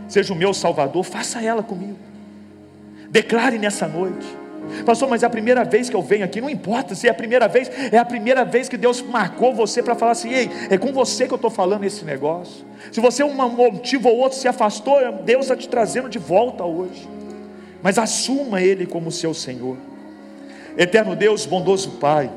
seja 0.07 0.33
o 0.33 0.35
meu 0.35 0.53
Salvador, 0.53 1.03
faça 1.03 1.41
ela 1.41 1.63
comigo. 1.63 1.97
Declare 3.09 3.57
nessa 3.57 3.87
noite. 3.87 4.25
Pastor, 4.83 5.07
mas 5.07 5.21
é 5.21 5.27
a 5.27 5.29
primeira 5.29 5.63
vez 5.63 5.89
que 5.91 5.95
eu 5.95 6.01
venho 6.01 6.25
aqui, 6.25 6.41
não 6.41 6.49
importa 6.49 6.95
se 6.95 7.07
é 7.07 7.11
a 7.11 7.13
primeira 7.13 7.47
vez, 7.47 7.69
é 7.91 7.99
a 7.99 8.05
primeira 8.05 8.43
vez 8.43 8.67
que 8.67 8.75
Deus 8.75 8.99
marcou 8.99 9.53
você 9.53 9.83
para 9.83 9.93
falar 9.93 10.13
assim: 10.13 10.33
ei, 10.33 10.49
é 10.71 10.77
com 10.77 10.91
você 10.91 11.27
que 11.27 11.33
eu 11.33 11.37
estou 11.37 11.51
falando 11.51 11.83
esse 11.83 12.03
negócio. 12.03 12.65
Se 12.91 12.99
você, 12.99 13.23
um 13.23 13.33
motivo 13.33 14.09
ou 14.09 14.17
outro, 14.17 14.37
se 14.37 14.47
afastou, 14.47 14.99
Deus 15.23 15.45
está 15.45 15.55
te 15.55 15.69
trazendo 15.69 16.09
de 16.09 16.17
volta 16.17 16.63
hoje. 16.63 17.07
Mas 17.81 17.99
assuma 17.99 18.59
Ele 18.59 18.87
como 18.87 19.11
seu 19.11 19.35
Senhor. 19.35 19.77
Eterno 20.75 21.15
Deus, 21.15 21.45
bondoso 21.45 21.91
Pai, 21.91 22.31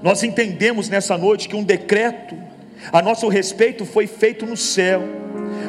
nós 0.00 0.22
entendemos 0.22 0.88
nessa 0.88 1.18
noite 1.18 1.48
que 1.48 1.56
um 1.56 1.64
decreto 1.64 2.36
a 2.92 3.02
nosso 3.02 3.28
respeito 3.28 3.84
foi 3.84 4.06
feito 4.06 4.46
no 4.46 4.56
céu 4.56 5.02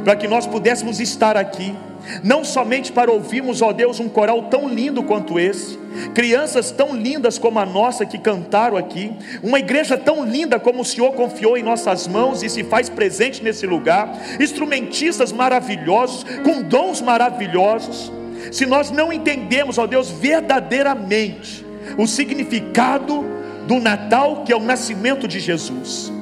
para 0.03 0.15
que 0.15 0.27
nós 0.27 0.47
pudéssemos 0.47 0.99
estar 0.99 1.35
aqui, 1.35 1.75
não 2.23 2.43
somente 2.43 2.91
para 2.91 3.11
ouvirmos, 3.11 3.61
ó 3.61 3.73
Deus, 3.73 3.99
um 3.99 4.07
coral 4.07 4.43
tão 4.43 4.67
lindo 4.69 5.03
quanto 5.03 5.37
esse, 5.37 5.77
crianças 6.13 6.71
tão 6.71 6.95
lindas 6.95 7.37
como 7.37 7.59
a 7.59 7.65
nossa 7.65 8.05
que 8.05 8.17
cantaram 8.17 8.77
aqui, 8.77 9.11
uma 9.43 9.59
igreja 9.59 9.97
tão 9.97 10.23
linda 10.23 10.59
como 10.59 10.81
o 10.81 10.85
Senhor 10.85 11.11
confiou 11.13 11.57
em 11.57 11.63
nossas 11.63 12.07
mãos 12.07 12.41
e 12.41 12.49
se 12.49 12.63
faz 12.63 12.87
presente 12.87 13.43
nesse 13.43 13.67
lugar, 13.67 14.09
instrumentistas 14.39 15.31
maravilhosos, 15.31 16.25
com 16.43 16.61
dons 16.61 17.01
maravilhosos. 17.01 18.11
Se 18.51 18.65
nós 18.65 18.91
não 18.91 19.11
entendemos, 19.11 19.77
ó 19.77 19.85
Deus, 19.85 20.09
verdadeiramente 20.09 21.65
o 21.97 22.07
significado 22.07 23.25
do 23.67 23.79
Natal, 23.79 24.43
que 24.45 24.53
é 24.53 24.55
o 24.55 24.61
nascimento 24.61 25.27
de 25.27 25.39
Jesus, 25.39 26.13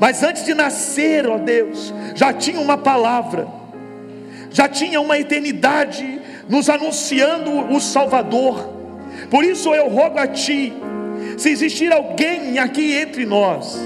mas 0.00 0.22
antes 0.22 0.44
de 0.44 0.54
nascer, 0.54 1.26
ó 1.26 1.38
Deus, 1.38 1.92
já 2.14 2.32
tinha 2.32 2.60
uma 2.60 2.76
palavra, 2.76 3.46
já 4.50 4.68
tinha 4.68 5.00
uma 5.00 5.18
eternidade 5.18 6.20
nos 6.48 6.68
anunciando 6.68 7.72
o 7.72 7.80
Salvador. 7.80 8.72
Por 9.30 9.44
isso 9.44 9.74
eu 9.74 9.88
rogo 9.88 10.18
a 10.18 10.26
Ti, 10.26 10.72
se 11.38 11.50
existir 11.50 11.92
alguém 11.92 12.58
aqui 12.58 12.94
entre 12.94 13.24
nós, 13.24 13.78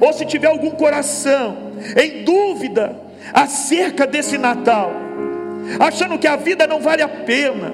ou 0.00 0.12
se 0.12 0.24
tiver 0.24 0.48
algum 0.48 0.70
coração 0.70 1.72
em 1.96 2.24
dúvida 2.24 2.96
acerca 3.32 4.06
desse 4.06 4.38
Natal, 4.38 4.92
achando 5.78 6.18
que 6.18 6.26
a 6.26 6.36
vida 6.36 6.66
não 6.66 6.80
vale 6.80 7.02
a 7.02 7.08
pena, 7.08 7.72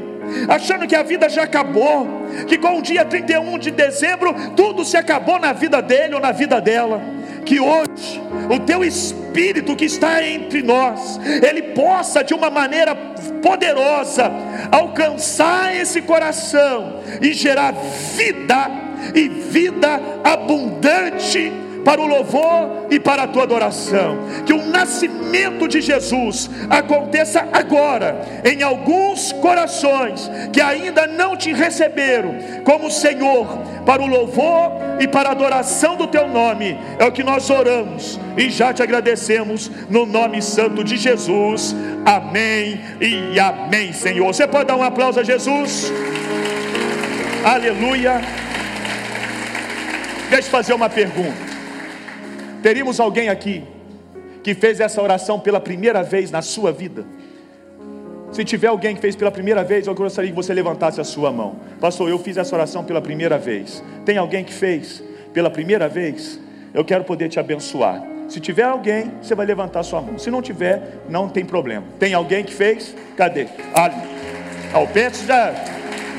achando 0.49 0.87
que 0.87 0.95
a 0.95 1.03
vida 1.03 1.29
já 1.29 1.43
acabou, 1.43 2.07
que 2.47 2.57
com 2.57 2.79
o 2.79 2.83
dia 2.83 3.05
31 3.05 3.59
de 3.59 3.71
dezembro 3.71 4.35
tudo 4.57 4.85
se 4.85 4.97
acabou 4.97 5.39
na 5.39 5.53
vida 5.53 5.83
dele 5.83 6.15
ou 6.15 6.21
na 6.21 6.33
vida 6.33 6.61
dela 6.61 7.22
que 7.45 7.61
hoje 7.61 8.21
o 8.51 8.59
teu 8.61 8.85
espírito 8.85 9.77
que 9.77 9.85
está 9.85 10.27
entre 10.27 10.63
nós, 10.63 11.19
ele 11.43 11.63
possa 11.75 12.23
de 12.23 12.35
uma 12.35 12.51
maneira 12.51 12.95
poderosa 13.43 14.31
alcançar 14.71 15.75
esse 15.75 16.03
coração 16.03 17.01
e 17.21 17.33
gerar 17.33 17.73
vida 18.17 18.71
e 19.15 19.29
vida 19.29 20.01
abundante 20.23 21.53
para 21.85 22.01
o 22.01 22.07
louvor 22.07 22.87
e 22.91 22.99
para 22.99 23.25
a 23.25 23.27
tua 23.27 23.43
adoração. 23.45 24.19
Que 24.45 24.53
o 24.53 24.65
nascimento 24.67 25.67
de 25.69 25.81
Jesus 25.81 26.51
aconteça 26.69 27.49
agora 27.53 28.43
em 28.45 28.63
alguns 28.63 29.33
corações 29.33 30.31
que 30.53 30.61
ainda 30.61 31.07
não 31.07 31.37
te 31.37 31.53
receberam 31.53 32.35
como 32.65 32.91
Senhor, 32.91 33.47
para 33.85 34.03
o 34.03 34.07
louvor 34.07 34.73
e 35.01 35.09
para 35.09 35.31
a 35.31 35.33
adoração 35.33 35.97
do 35.97 36.07
teu 36.07 36.29
nome. 36.29 36.79
É 36.99 37.05
o 37.05 37.13
que 37.13 37.23
nós 37.23 37.51
oramos 37.51 38.19
e 38.37 38.51
já 38.51 38.73
te 38.73 38.83
agradecemos 38.83 39.71
no 39.89 40.07
nome 40.07 40.41
santo 40.41 40.85
de 40.85 40.97
Jesus. 40.97 41.75
Amém 42.05 42.81
e 43.01 43.39
amém, 43.39 43.93
Senhor. 43.93 44.27
Você 44.33 44.47
pode 44.47 44.67
dar 44.67 44.77
um 44.77 44.83
aplauso 44.83 45.21
a 45.21 45.25
Jesus? 45.25 45.93
Aleluia. 47.45 48.21
Deixa 50.31 50.49
eu 50.49 50.51
fazer 50.51 50.73
uma 50.73 50.89
pergunta. 50.89 51.52
Teríamos 52.63 53.01
alguém 53.01 53.29
aqui 53.29 53.65
que 54.43 54.55
fez 54.55 54.81
essa 54.81 55.03
oração 55.03 55.41
pela 55.41 55.61
primeira 55.61 56.03
vez 56.03 56.31
na 56.31 56.41
sua 56.41 56.73
vida? 56.73 57.05
Se 58.31 58.45
tiver 58.45 58.69
alguém 58.69 58.95
que 58.95 59.01
fez 59.01 59.15
pela 59.15 59.31
primeira 59.31 59.63
vez, 59.63 59.87
eu 59.87 59.95
gostaria 59.95 60.31
que 60.31 60.37
você 60.37 60.55
levantasse 60.55 61.01
a 61.01 61.05
sua 61.05 61.31
mão. 61.31 61.57
Pastor, 61.81 62.09
eu 62.09 62.19
fiz 62.19 62.37
essa 62.37 62.55
oração 62.55 62.83
pela 62.83 63.03
primeira 63.03 63.37
vez. 63.37 63.83
Tem 64.07 64.17
alguém 64.17 64.43
que 64.43 64.53
fez 64.53 65.03
pela 65.35 65.51
primeira 65.51 65.89
vez? 65.89 66.41
Eu 66.73 66.85
quero 66.85 67.05
poder 67.05 67.29
te 67.29 67.39
abençoar. 67.39 68.03
Se 68.29 68.41
tiver 68.41 68.63
alguém, 68.63 69.13
você 69.21 69.35
vai 69.35 69.45
levantar 69.45 69.81
a 69.81 69.83
sua 69.83 70.01
mão. 70.01 70.19
Se 70.19 70.31
não 70.31 70.41
tiver, 70.41 71.03
não 71.11 71.29
tem 71.29 71.45
problema. 71.45 71.85
Tem 71.99 72.15
alguém 72.15 72.43
que 72.43 72.55
fez? 72.55 72.97
Cadê? 73.17 73.49
Ah, 73.75 73.91
o 74.81 75.27
já 75.27 75.53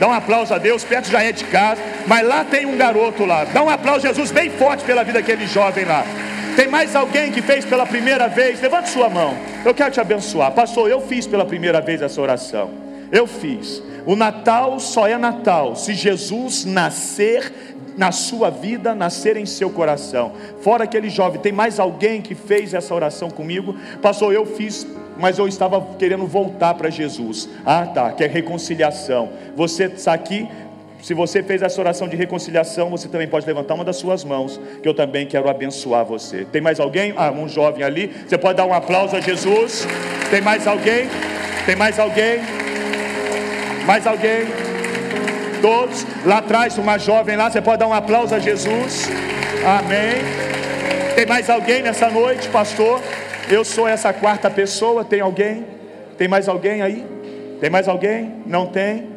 Dá 0.04 0.10
um 0.10 0.14
aplauso 0.14 0.54
a 0.54 0.58
Deus, 0.58 0.84
perto 0.84 1.10
já 1.10 1.24
é 1.24 1.32
de 1.32 1.45
casa, 1.45 1.82
mas 2.06 2.28
lá 2.28 2.43
tem 2.43 2.66
um 2.66 2.76
garoto 2.76 3.24
lá. 3.24 3.45
Dá 3.45 3.64
um 3.64 3.70
aplauso 3.70 4.06
a 4.06 4.10
Jesus 4.10 4.32
bem 4.32 4.49
forte 4.49 4.84
pela 4.84 5.01
vida 5.01 5.22
daquele 5.22 5.47
jovem 5.47 5.86
lá. 5.86 6.04
Tem 6.58 6.68
mais 6.68 6.93
alguém 6.93 7.32
que 7.32 7.41
fez 7.41 7.64
pela 7.64 7.86
primeira 7.86 8.28
vez? 8.28 8.60
Levante 8.60 8.89
sua 8.89 9.08
mão. 9.08 9.34
Eu 9.64 9.74
quero 9.74 9.91
te 9.91 10.01
abençoar. 10.01 10.51
Pastor, 10.51 10.89
eu 10.89 10.99
fiz 10.99 11.26
pela 11.26 11.45
primeira 11.45 11.80
vez 11.80 12.01
essa 12.01 12.20
oração. 12.20 12.70
Eu 13.14 13.26
fiz. 13.26 13.82
O 14.06 14.14
Natal 14.14 14.78
só 14.78 15.08
é 15.08 15.18
Natal 15.18 15.74
se 15.74 15.93
Jesus 15.93 16.66
nascer 16.66 17.73
na 17.98 18.12
sua 18.12 18.50
vida, 18.50 18.96
nascer 18.96 19.38
em 19.38 19.46
seu 19.46 19.70
coração. 19.70 20.34
Fora 20.62 20.84
aquele 20.84 21.10
jovem, 21.10 21.39
tem 21.39 21.52
mais 21.52 21.80
alguém 21.80 22.22
que 22.22 22.36
fez 22.36 22.74
essa 22.74 22.94
oração 22.94 23.30
comigo? 23.30 23.76
Pastor, 24.02 24.34
eu 24.34 24.46
fiz, 24.46 24.86
mas 25.18 25.38
eu 25.38 25.48
estava 25.48 25.82
querendo 25.98 26.26
voltar 26.26 26.74
para 26.74 26.89
Jesus. 26.89 27.50
Ah, 27.66 27.86
tá, 27.86 28.12
que 28.12 28.24
é 28.24 28.28
reconciliação. 28.28 29.30
Você 29.56 29.86
está 29.86 30.14
aqui, 30.14 30.48
se 31.02 31.14
você 31.14 31.44
fez 31.44 31.62
essa 31.62 31.80
oração 31.82 32.08
de 32.08 32.16
reconciliação, 32.16 32.89
você 32.89 33.10
também 33.10 33.28
pode 33.28 33.46
levantar 33.46 33.74
uma 33.74 33.84
das 33.84 33.98
suas 33.98 34.24
mãos, 34.24 34.60
que 34.82 34.88
eu 34.88 34.94
também 34.94 35.28
quero 35.28 35.50
abençoar 35.50 36.06
você. 36.06 36.46
Tem 36.46 36.62
mais 36.62 36.80
alguém? 36.80 37.14
Ah, 37.18 37.30
um 37.30 37.48
jovem 37.48 37.84
ali. 37.84 38.10
Você 38.26 38.38
pode 38.38 38.56
dar 38.56 38.66
um 38.66 38.74
aplauso 38.74 39.16
a 39.16 39.20
Jesus. 39.20 39.86
Tem 40.32 40.41
mais 40.41 40.66
alguém? 40.66 41.10
Tem 41.66 41.76
mais 41.76 42.00
alguém? 42.00 42.39
Mais 43.86 44.08
alguém? 44.08 44.73
Todos. 45.64 46.05
Lá 46.26 46.39
atrás, 46.39 46.78
uma 46.78 46.97
jovem 46.97 47.38
lá. 47.38 47.49
Você 47.49 47.61
pode 47.61 47.78
dar 47.78 47.88
um 47.88 47.93
aplauso 47.93 48.36
a 48.36 48.39
Jesus. 48.39 49.07
Amém. 49.66 50.22
Tem 51.16 51.26
mais 51.26 51.49
alguém 51.49 51.82
nessa 51.82 52.09
noite, 52.09 52.49
pastor? 52.49 52.99
Eu 53.49 53.64
sou 53.64 53.88
essa 53.88 54.11
quarta 54.11 54.49
pessoa. 54.49 55.05
Tem 55.05 55.22
alguém? 55.22 55.66
Tem 56.18 56.28
mais 56.28 56.49
alguém 56.49 56.82
aí? 56.82 57.07
Tem 57.61 57.70
mais 57.70 57.88
alguém? 57.88 58.43
Não 58.45 58.68
tem? 58.68 59.07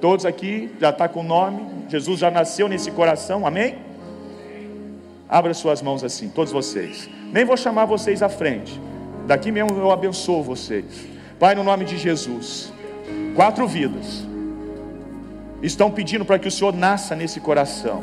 Todos 0.00 0.24
aqui 0.24 0.74
já 0.80 0.88
está 0.88 1.06
com 1.08 1.20
o 1.20 1.22
nome. 1.22 1.62
Jesus 1.90 2.20
já 2.20 2.30
nasceu 2.30 2.70
nesse 2.70 2.90
coração. 2.90 3.46
Amém? 3.46 3.76
Abra 5.28 5.52
suas 5.52 5.82
mãos 5.82 6.02
assim, 6.02 6.30
todos 6.30 6.52
vocês. 6.52 7.06
Nem 7.30 7.44
vou 7.44 7.56
chamar 7.56 7.84
vocês 7.84 8.22
à 8.22 8.30
frente. 8.30 8.80
Daqui 9.26 9.52
mesmo 9.52 9.76
eu 9.78 9.90
abençoo 9.90 10.42
vocês. 10.42 10.86
Pai, 11.38 11.54
no 11.54 11.62
nome 11.62 11.84
de 11.84 11.98
Jesus. 11.98 12.72
Quatro 13.36 13.66
vidas 13.66 14.31
estão 15.62 15.90
pedindo 15.90 16.24
para 16.24 16.38
que 16.38 16.48
o 16.48 16.50
Senhor 16.50 16.74
nasça 16.74 17.14
nesse 17.14 17.40
coração. 17.40 18.02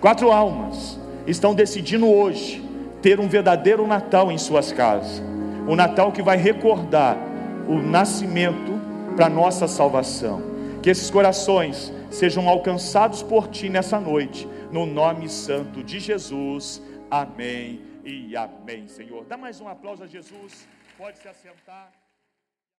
Quatro 0.00 0.32
almas 0.32 0.98
estão 1.26 1.54
decidindo 1.54 2.08
hoje 2.08 2.64
ter 3.02 3.20
um 3.20 3.28
verdadeiro 3.28 3.86
Natal 3.86 4.32
em 4.32 4.38
suas 4.38 4.72
casas. 4.72 5.22
O 5.68 5.76
Natal 5.76 6.10
que 6.10 6.22
vai 6.22 6.36
recordar 6.36 7.16
o 7.68 7.80
nascimento 7.80 8.80
para 9.14 9.28
nossa 9.28 9.68
salvação. 9.68 10.42
Que 10.82 10.90
esses 10.90 11.10
corações 11.10 11.92
sejam 12.10 12.48
alcançados 12.48 13.22
por 13.22 13.48
ti 13.48 13.68
nessa 13.68 14.00
noite, 14.00 14.48
no 14.72 14.86
nome 14.86 15.28
santo 15.28 15.82
de 15.82 16.00
Jesus. 16.00 16.82
Amém 17.10 17.80
e 18.04 18.36
amém, 18.36 18.88
Senhor. 18.88 19.24
Dá 19.24 19.36
mais 19.36 19.60
um 19.60 19.68
aplauso 19.68 20.02
a 20.02 20.06
Jesus. 20.06 20.66
Pode 20.98 21.18
se 21.18 21.28
assentar. 21.28 22.01